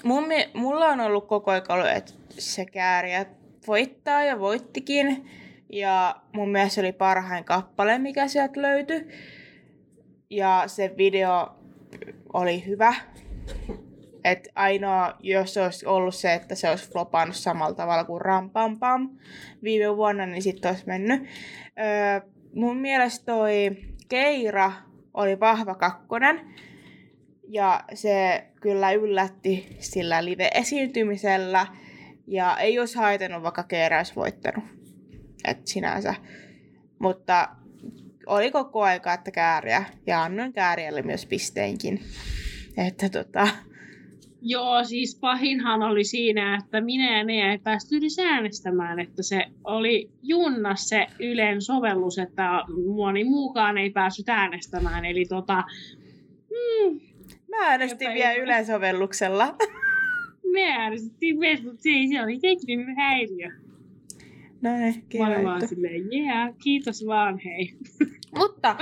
mun, 0.04 0.24
mulla 0.54 0.86
on 0.86 1.00
ollut 1.00 1.28
koko 1.28 1.50
ajan 1.50 1.62
ollut, 1.68 1.88
että 1.88 2.12
se 2.28 2.66
kääriä 2.66 3.26
voittaa 3.66 4.24
ja 4.24 4.40
voittikin. 4.40 5.30
Ja 5.72 6.16
mun 6.32 6.48
mielestä 6.48 6.74
se 6.74 6.80
oli 6.80 6.92
parhain 6.92 7.44
kappale, 7.44 7.98
mikä 7.98 8.28
sieltä 8.28 8.62
löytyi. 8.62 9.08
Ja 10.30 10.64
se 10.66 10.94
video 10.96 11.56
oli 12.32 12.66
hyvä. 12.66 12.94
Et 14.24 14.48
ainoa, 14.54 15.14
jos 15.20 15.54
se 15.54 15.62
olisi 15.62 15.86
ollut 15.86 16.14
se, 16.14 16.34
että 16.34 16.54
se 16.54 16.70
olisi 16.70 16.90
flopannut 16.90 17.36
samalla 17.36 17.74
tavalla 17.74 18.04
kuin 18.04 18.20
Rampampam 18.20 19.10
viime 19.62 19.96
vuonna, 19.96 20.26
niin 20.26 20.42
sitten 20.42 20.70
olisi 20.70 20.86
mennyt. 20.86 21.22
Öö, 21.78 22.35
mun 22.56 22.76
mielestä 22.76 23.26
toi 23.26 23.76
Keira 24.08 24.72
oli 25.14 25.40
vahva 25.40 25.74
kakkonen. 25.74 26.40
Ja 27.48 27.84
se 27.94 28.46
kyllä 28.60 28.92
yllätti 28.92 29.76
sillä 29.78 30.24
live-esiintymisellä. 30.24 31.66
Ja 32.26 32.56
ei 32.56 32.78
olisi 32.78 32.98
haitannut, 32.98 33.42
vaikka 33.42 33.62
Keira 33.62 33.98
olisi 33.98 34.16
voittanut. 34.16 34.64
Et 35.44 35.66
sinänsä. 35.66 36.14
Mutta 36.98 37.48
oli 38.26 38.50
koko 38.50 38.82
aika, 38.82 39.12
että 39.12 39.30
kääriä. 39.30 39.84
Ja 40.06 40.22
annoin 40.22 40.52
kääriälle 40.52 41.02
myös 41.02 41.26
pisteinkin. 41.26 42.00
Että 42.76 43.08
tota, 43.08 43.48
Joo, 44.48 44.84
siis 44.84 45.18
pahinhan 45.20 45.82
oli 45.82 46.04
siinä, 46.04 46.56
että 46.56 46.80
minä 46.80 47.18
ja 47.18 47.24
ne 47.24 47.50
ei 47.50 47.58
päästy 47.58 47.96
yli 47.96 48.06
äänestämään, 48.26 48.98
että 48.98 49.22
se 49.22 49.44
oli 49.64 50.10
junnas 50.22 50.88
se 50.88 51.06
Ylen 51.20 51.62
sovellus, 51.62 52.18
että 52.18 52.64
moni 52.96 53.24
muukaan 53.24 53.78
ei 53.78 53.90
päässyt 53.90 54.28
äänestämään. 54.28 55.04
Eli 55.04 55.24
tota, 55.24 55.64
mm, 56.50 57.00
Mä 57.48 57.56
äänestin 57.66 58.14
vielä 58.14 58.32
Ylen 58.32 58.66
sovelluksella. 58.66 59.56
Me 60.52 60.72
äänestettiin 60.72 61.38
myös, 61.38 61.62
mutta 61.62 61.82
se, 61.82 61.90
se 62.10 62.22
oli 62.22 62.38
tekninen 62.38 62.96
häiriö. 62.96 63.50
No 64.62 64.70
ehkä. 64.86 65.18
Silleen, 65.66 66.12
yeah, 66.12 66.54
kiitos 66.62 67.06
vaan, 67.06 67.40
hei. 67.44 67.72
Mutta 68.36 68.76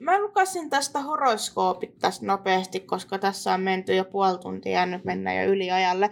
mä 0.00 0.20
lukasin 0.20 0.70
tästä 0.70 1.00
horoskoopit 1.00 1.98
tästä 1.98 2.26
nopeasti, 2.26 2.80
koska 2.80 3.18
tässä 3.18 3.54
on 3.54 3.60
menty 3.60 3.94
jo 3.94 4.04
puoli 4.04 4.38
tuntia 4.38 4.72
ja 4.72 4.86
nyt 4.86 5.04
mennään 5.04 5.36
jo 5.36 5.52
yli 5.52 5.70
ajalle. 5.70 6.10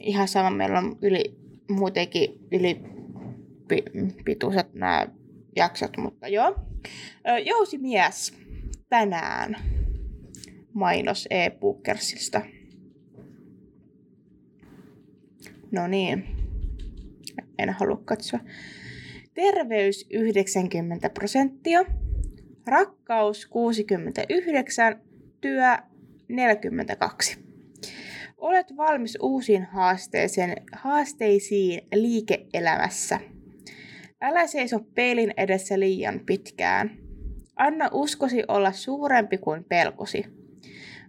Ihan 0.00 0.28
sama, 0.28 0.50
meillä 0.50 0.78
on 0.78 0.98
yli, 1.02 1.36
muutenkin 1.70 2.46
yli 2.52 2.80
pi, 3.68 3.82
pituiset 4.24 4.74
nämä 4.74 5.06
jaksot, 5.56 5.96
mutta 5.96 6.28
joo. 6.28 6.54
Jousimies 7.46 8.38
tänään 8.88 9.56
mainos 10.72 11.26
e-bookersista. 11.30 12.40
No 15.72 15.86
niin, 15.86 16.26
en 17.58 17.70
halua 17.70 18.02
katsoa. 18.04 18.40
Terveys 19.40 20.06
90 20.10 21.10
prosenttia, 21.10 21.84
rakkaus 22.66 23.46
69, 23.46 25.00
työ 25.40 25.76
42. 26.28 27.38
Olet 28.38 28.76
valmis 28.76 29.18
uusiin 29.22 29.64
haasteisiin, 29.64 30.56
haasteisiin 30.72 31.80
liike-elämässä. 31.94 33.20
Älä 34.20 34.46
seiso 34.46 34.80
peilin 34.94 35.34
edessä 35.36 35.80
liian 35.80 36.20
pitkään. 36.26 36.98
Anna 37.56 37.88
uskosi 37.92 38.42
olla 38.48 38.72
suurempi 38.72 39.38
kuin 39.38 39.64
pelkosi. 39.64 40.24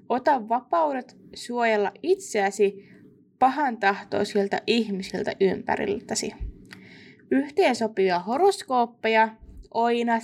Ota 0.09 0.49
vapaudet 0.49 1.17
suojella 1.33 1.91
itseäsi 2.03 2.89
pahan 3.39 3.77
tahtoisilta 3.77 4.57
ihmisiltä 4.67 5.31
ympäriltäsi 5.41 6.33
yhteensopivia 7.31 8.19
horoskooppeja, 8.19 9.29
oinat, 9.73 10.23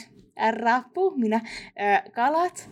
rapu, 0.51 1.13
minä, 1.15 1.41
ö, 1.45 2.11
kalat. 2.11 2.69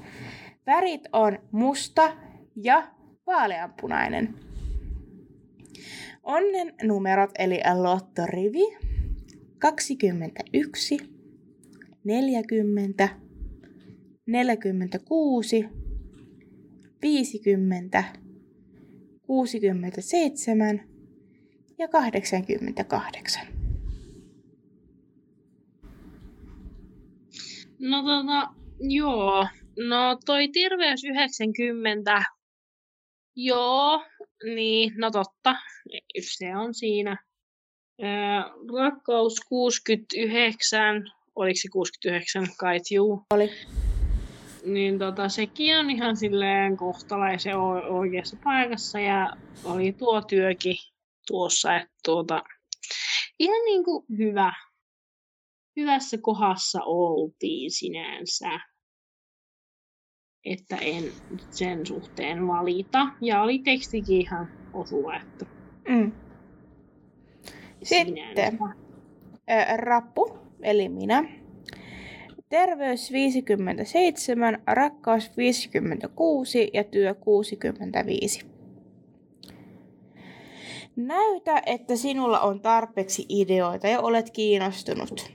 Värit 0.66 1.08
on 1.14 1.40
musta 1.52 2.18
ja 2.56 2.88
vaaleanpunainen. 3.28 4.36
Onnen 6.24 6.74
numerot 6.84 7.32
eli 7.40 7.60
lottorivi 7.82 8.78
21, 9.60 10.98
40, 12.04 13.10
46, 14.26 15.70
50, 17.02 18.04
67 19.28 20.82
ja 21.78 21.88
88. 21.88 23.55
No 27.80 28.04
tota, 28.04 28.54
joo. 28.80 29.48
No 29.90 30.18
toi 30.26 30.48
Terveys 30.48 31.04
90. 31.04 32.24
Joo, 33.36 34.06
niin, 34.56 34.94
no 34.98 35.12
totta. 35.12 35.56
Se 36.22 36.56
on 36.58 36.74
siinä. 36.74 37.18
Ää, 38.02 38.52
rakkaus 38.78 39.40
69. 39.50 41.04
Oliko 41.36 41.56
se 41.62 41.70
69? 41.72 42.48
Kait 42.60 42.84
juu. 42.92 43.24
Oli. 43.34 43.52
Niin 44.66 45.00
tota, 45.00 45.30
sekin 45.30 45.78
on 45.78 45.90
ihan 45.90 46.18
silleen 46.18 46.78
kohtalaisen 46.78 47.58
oikeassa 47.90 48.38
paikassa 48.44 49.00
ja 49.00 49.38
oli 49.64 49.94
tuo 49.94 50.22
työkin 50.22 50.76
tuossa, 51.28 51.76
että 51.76 51.94
tuota, 52.06 52.44
ihan 53.40 53.66
niin 53.66 53.84
kuin 53.84 54.06
hyvä 54.18 54.54
hyvässä 55.76 56.18
kohdassa 56.22 56.80
oltiin 56.84 57.72
sinänsä. 57.72 58.60
Että 60.46 60.78
en 60.82 61.04
sen 61.52 61.86
suhteen 61.86 62.48
valita. 62.48 63.08
Ja 63.22 63.42
oli 63.42 63.60
tekstikin 63.60 64.22
ihan 64.22 64.48
osuva, 64.74 65.16
että 65.16 65.46
mm. 65.90 66.12
Sitten 67.84 68.18
ää, 69.48 69.78
rappu, 69.78 70.38
eli 70.62 70.90
minä. 70.90 71.24
Terveys 72.50 73.12
57, 73.12 74.64
rakkaus 74.68 75.38
56 75.38 76.70
ja 76.74 76.84
työ 76.84 77.14
65. 77.14 78.46
Näytä, 80.96 81.62
että 81.66 81.96
sinulla 81.96 82.40
on 82.40 82.62
tarpeeksi 82.62 83.26
ideoita 83.30 83.88
ja 83.88 84.02
olet 84.02 84.30
kiinnostunut. 84.30 85.35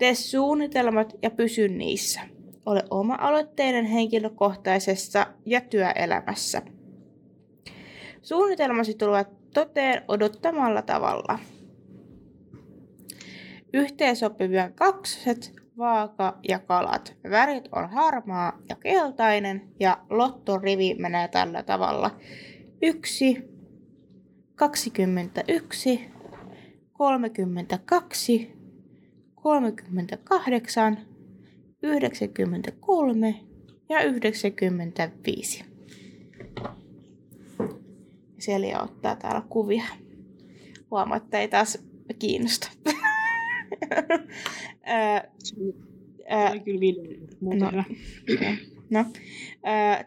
Tee 0.00 0.14
suunnitelmat 0.14 1.14
ja 1.22 1.30
pysy 1.30 1.68
niissä. 1.68 2.20
Ole 2.66 2.82
oma-aloitteinen 2.90 3.84
henkilökohtaisessa 3.84 5.26
ja 5.46 5.60
työelämässä. 5.60 6.62
Suunnitelmasi 8.22 8.94
tulevat 8.94 9.28
toteen 9.54 10.02
odottamalla 10.08 10.82
tavalla. 10.82 11.38
Yhteensopivia 13.74 14.70
kaksoset, 14.70 15.52
vaaka 15.78 16.38
ja 16.48 16.58
kalat. 16.58 17.16
Värit 17.30 17.68
on 17.72 17.90
harmaa 17.90 18.58
ja 18.68 18.76
keltainen 18.76 19.68
ja 19.80 19.98
lottorivi 20.10 20.94
menee 20.94 21.28
tällä 21.28 21.62
tavalla. 21.62 22.10
1, 22.82 23.44
21, 24.54 26.10
32, 26.92 28.59
38, 29.42 30.98
93 31.82 33.40
ja 33.88 34.02
95. 34.02 35.64
Selja 38.38 38.82
ottaa 38.82 39.16
täällä 39.16 39.42
kuvia. 39.48 39.84
Huomaa, 40.90 41.16
että 41.16 41.40
ei 41.40 41.48
taas 41.48 41.78
kiinnosta. 42.18 42.70
Ää, 46.28 46.58
kyllä 46.64 46.80
No. 47.40 47.82
No, 48.90 49.04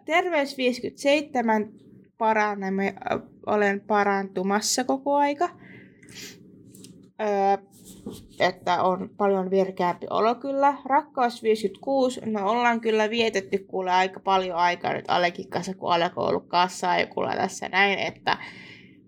terveys 0.05 0.57
57 0.57 1.73
paranemme, 2.17 2.95
olen 3.45 3.81
parantumassa 3.81 4.83
koko 4.83 5.15
aika. 5.15 5.49
Että 8.39 8.83
on 8.83 9.09
paljon 9.17 9.51
virkeämpi 9.51 10.07
olo 10.09 10.35
kyllä. 10.35 10.77
Rakkaus 10.85 11.43
56, 11.43 12.21
no 12.25 12.51
ollaan 12.51 12.81
kyllä 12.81 13.09
vietetty 13.09 13.57
kuule 13.57 13.91
aika 13.91 14.19
paljon 14.19 14.57
aikaa 14.57 14.93
nyt 14.93 15.05
Alekin 15.07 15.49
kanssa, 15.49 15.73
kun 15.73 15.93
Aleko 15.93 16.21
on 16.21 16.29
ollut 16.29 16.47
kassaa 16.47 16.99
ja 16.99 17.07
kuule 17.07 17.35
tässä 17.35 17.69
näin, 17.69 17.99
että 17.99 18.37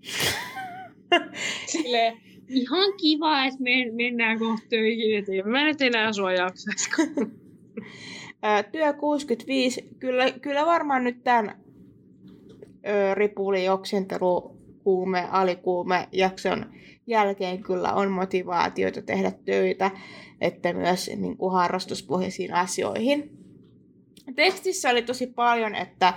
Silleen, 1.72 2.18
ihan 2.50 2.93
kiva, 2.98 3.46
että 3.46 3.64
me 3.64 3.72
mennään 3.91 4.39
kohta 4.39 4.66
töihin, 4.70 5.18
että 5.18 5.32
en 5.32 5.50
mä 5.50 5.66
nyt 5.66 5.82
enää 5.82 6.14
sua 6.14 6.34
jaksaisi. 6.34 6.89
Työ 8.72 8.93
65, 8.93 9.89
kyllä, 10.00 10.32
kyllä 10.32 10.66
varmaan 10.66 11.04
nyt 11.04 11.24
tämän 11.24 11.58
ö, 12.88 13.16
ripuli, 13.16 13.70
oksentelu, 13.70 14.55
kuume, 14.86 15.27
alikuume 15.31 16.07
jakson 16.11 16.65
jälkeen 17.07 17.63
kyllä 17.63 17.93
on 17.93 18.11
motivaatiota 18.11 19.01
tehdä 19.01 19.31
töitä, 19.45 19.91
että 20.41 20.73
myös 20.73 21.11
niin 21.15 21.38
kuin 21.38 21.53
harrastuspohjaisiin 21.53 22.53
asioihin. 22.53 23.29
Tekstissä 24.36 24.89
oli 24.89 25.01
tosi 25.01 25.27
paljon, 25.27 25.75
että 25.75 26.13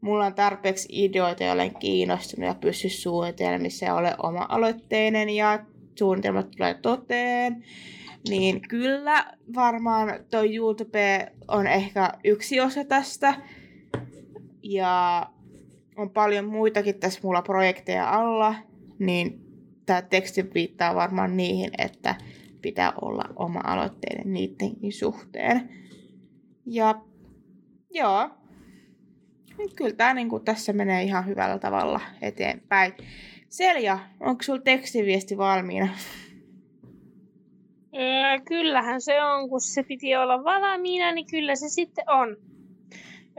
mulla 0.00 0.26
on 0.26 0.34
tarpeeksi 0.34 0.88
ideoita 0.90 1.44
ja 1.44 1.52
olen 1.52 1.74
kiinnostunut 1.74 2.48
ja 2.48 2.54
pysy 2.54 2.88
suunnitelmissa 2.88 3.84
ja 3.84 3.94
ole 3.94 4.14
oma-aloitteinen 4.22 5.30
ja 5.30 5.58
suunnitelmat 5.98 6.50
tulee 6.50 6.74
toteen. 6.74 7.64
Niin 8.28 8.60
kyllä 8.68 9.34
varmaan 9.54 10.08
toi 10.30 10.54
YouTube 10.54 11.32
on 11.48 11.66
ehkä 11.66 12.12
yksi 12.24 12.60
osa 12.60 12.84
tästä. 12.84 13.34
Ja 14.62 15.26
on 15.96 16.10
paljon 16.10 16.44
muitakin 16.44 17.00
tässä 17.00 17.20
mulla 17.22 17.42
projekteja 17.42 18.10
alla, 18.10 18.54
niin 18.98 19.40
tämä 19.86 20.02
teksti 20.02 20.54
viittaa 20.54 20.94
varmaan 20.94 21.36
niihin, 21.36 21.70
että 21.78 22.14
pitää 22.62 22.92
olla 23.00 23.24
oma-aloitteinen 23.36 24.32
niidenkin 24.32 24.92
suhteen. 24.92 25.68
Ja 26.66 27.00
joo, 27.90 28.30
kyllä 29.76 29.96
tämä 29.96 30.14
niinku 30.14 30.40
tässä 30.40 30.72
menee 30.72 31.02
ihan 31.02 31.26
hyvällä 31.26 31.58
tavalla 31.58 32.00
eteenpäin. 32.22 32.92
Selja, 33.48 33.98
onko 34.20 34.42
sulla 34.42 34.62
tekstiviesti 34.62 35.36
valmiina? 35.36 35.88
Öö, 37.98 38.40
kyllähän 38.48 39.00
se 39.00 39.24
on, 39.24 39.48
kun 39.48 39.60
se 39.60 39.82
piti 39.82 40.16
olla 40.16 40.44
valmiina, 40.44 41.12
niin 41.12 41.26
kyllä 41.30 41.56
se 41.56 41.68
sitten 41.68 42.04
on. 42.10 42.36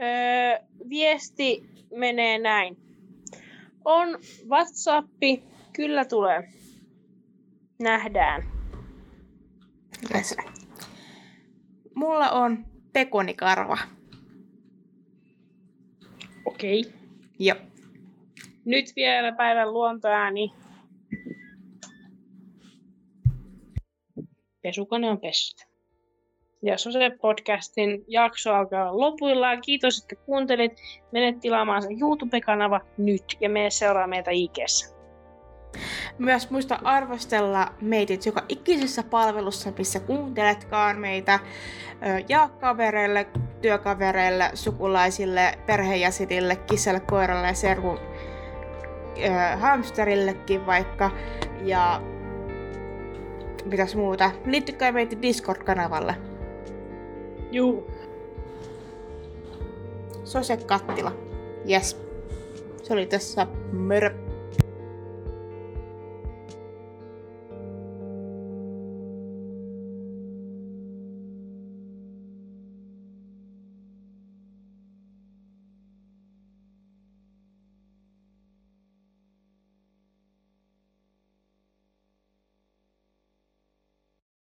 Öö, 0.02 0.66
viesti 0.88 1.77
menee 1.96 2.38
näin. 2.38 2.76
On 3.84 4.08
Whatsappi, 4.48 5.42
kyllä 5.72 6.04
tulee. 6.04 6.48
Nähdään. 7.82 8.42
Yes. 10.14 10.36
Mulla 11.94 12.30
on 12.30 12.66
pekonikarva. 12.92 13.78
Okei. 16.44 16.80
Okay. 16.80 16.92
Joo. 17.38 17.58
Nyt 18.64 18.92
vielä 18.96 19.32
päivän 19.32 19.72
luontoääni. 19.72 20.52
Pesukone 24.62 25.10
on 25.10 25.20
pesty. 25.20 25.67
Ja 26.62 26.78
Sose 26.78 27.10
podcastin 27.20 28.04
jakso 28.08 28.54
alkaa 28.54 28.98
lopuillaan. 28.98 29.60
Kiitos, 29.60 29.98
että 29.98 30.24
kuuntelit. 30.26 30.72
Mene 31.12 31.32
tilaamaan 31.40 31.82
sen 31.82 32.00
YouTube-kanava 32.00 32.80
nyt 32.96 33.24
ja 33.40 33.48
mene 33.48 33.70
seuraa 33.70 34.06
meitä 34.06 34.30
IGssä. 34.30 34.98
Myös 36.18 36.50
muista 36.50 36.78
arvostella 36.84 37.74
meitä 37.80 38.12
joka 38.26 38.44
ikisessä 38.48 39.02
palvelussa, 39.02 39.72
missä 39.78 40.00
kuunteletkaan 40.00 40.98
meitä. 40.98 41.38
Ö, 42.06 42.24
Jaa 42.28 42.48
kavereille, 42.48 43.26
työkavereille, 43.62 44.50
sukulaisille, 44.54 45.58
perheenjäsenille, 45.66 46.56
kissalle, 46.56 47.00
koiralle 47.00 47.46
ja 47.46 47.54
servun 47.54 47.98
ö, 47.98 49.56
hamsterillekin 49.56 50.66
vaikka. 50.66 51.10
Ja 51.64 52.02
mitäs 53.64 53.96
muuta. 53.96 54.30
Liittykää 54.44 54.92
meitä 54.92 55.22
Discord-kanavalle. 55.22 56.27
Juu. 57.50 57.90
Sose 60.24 60.56
Kattila. 60.56 61.12
Yes. 61.70 61.96
Se 62.82 62.92
oli 62.92 63.06
tässä. 63.06 63.46
Mörö. 63.72 64.27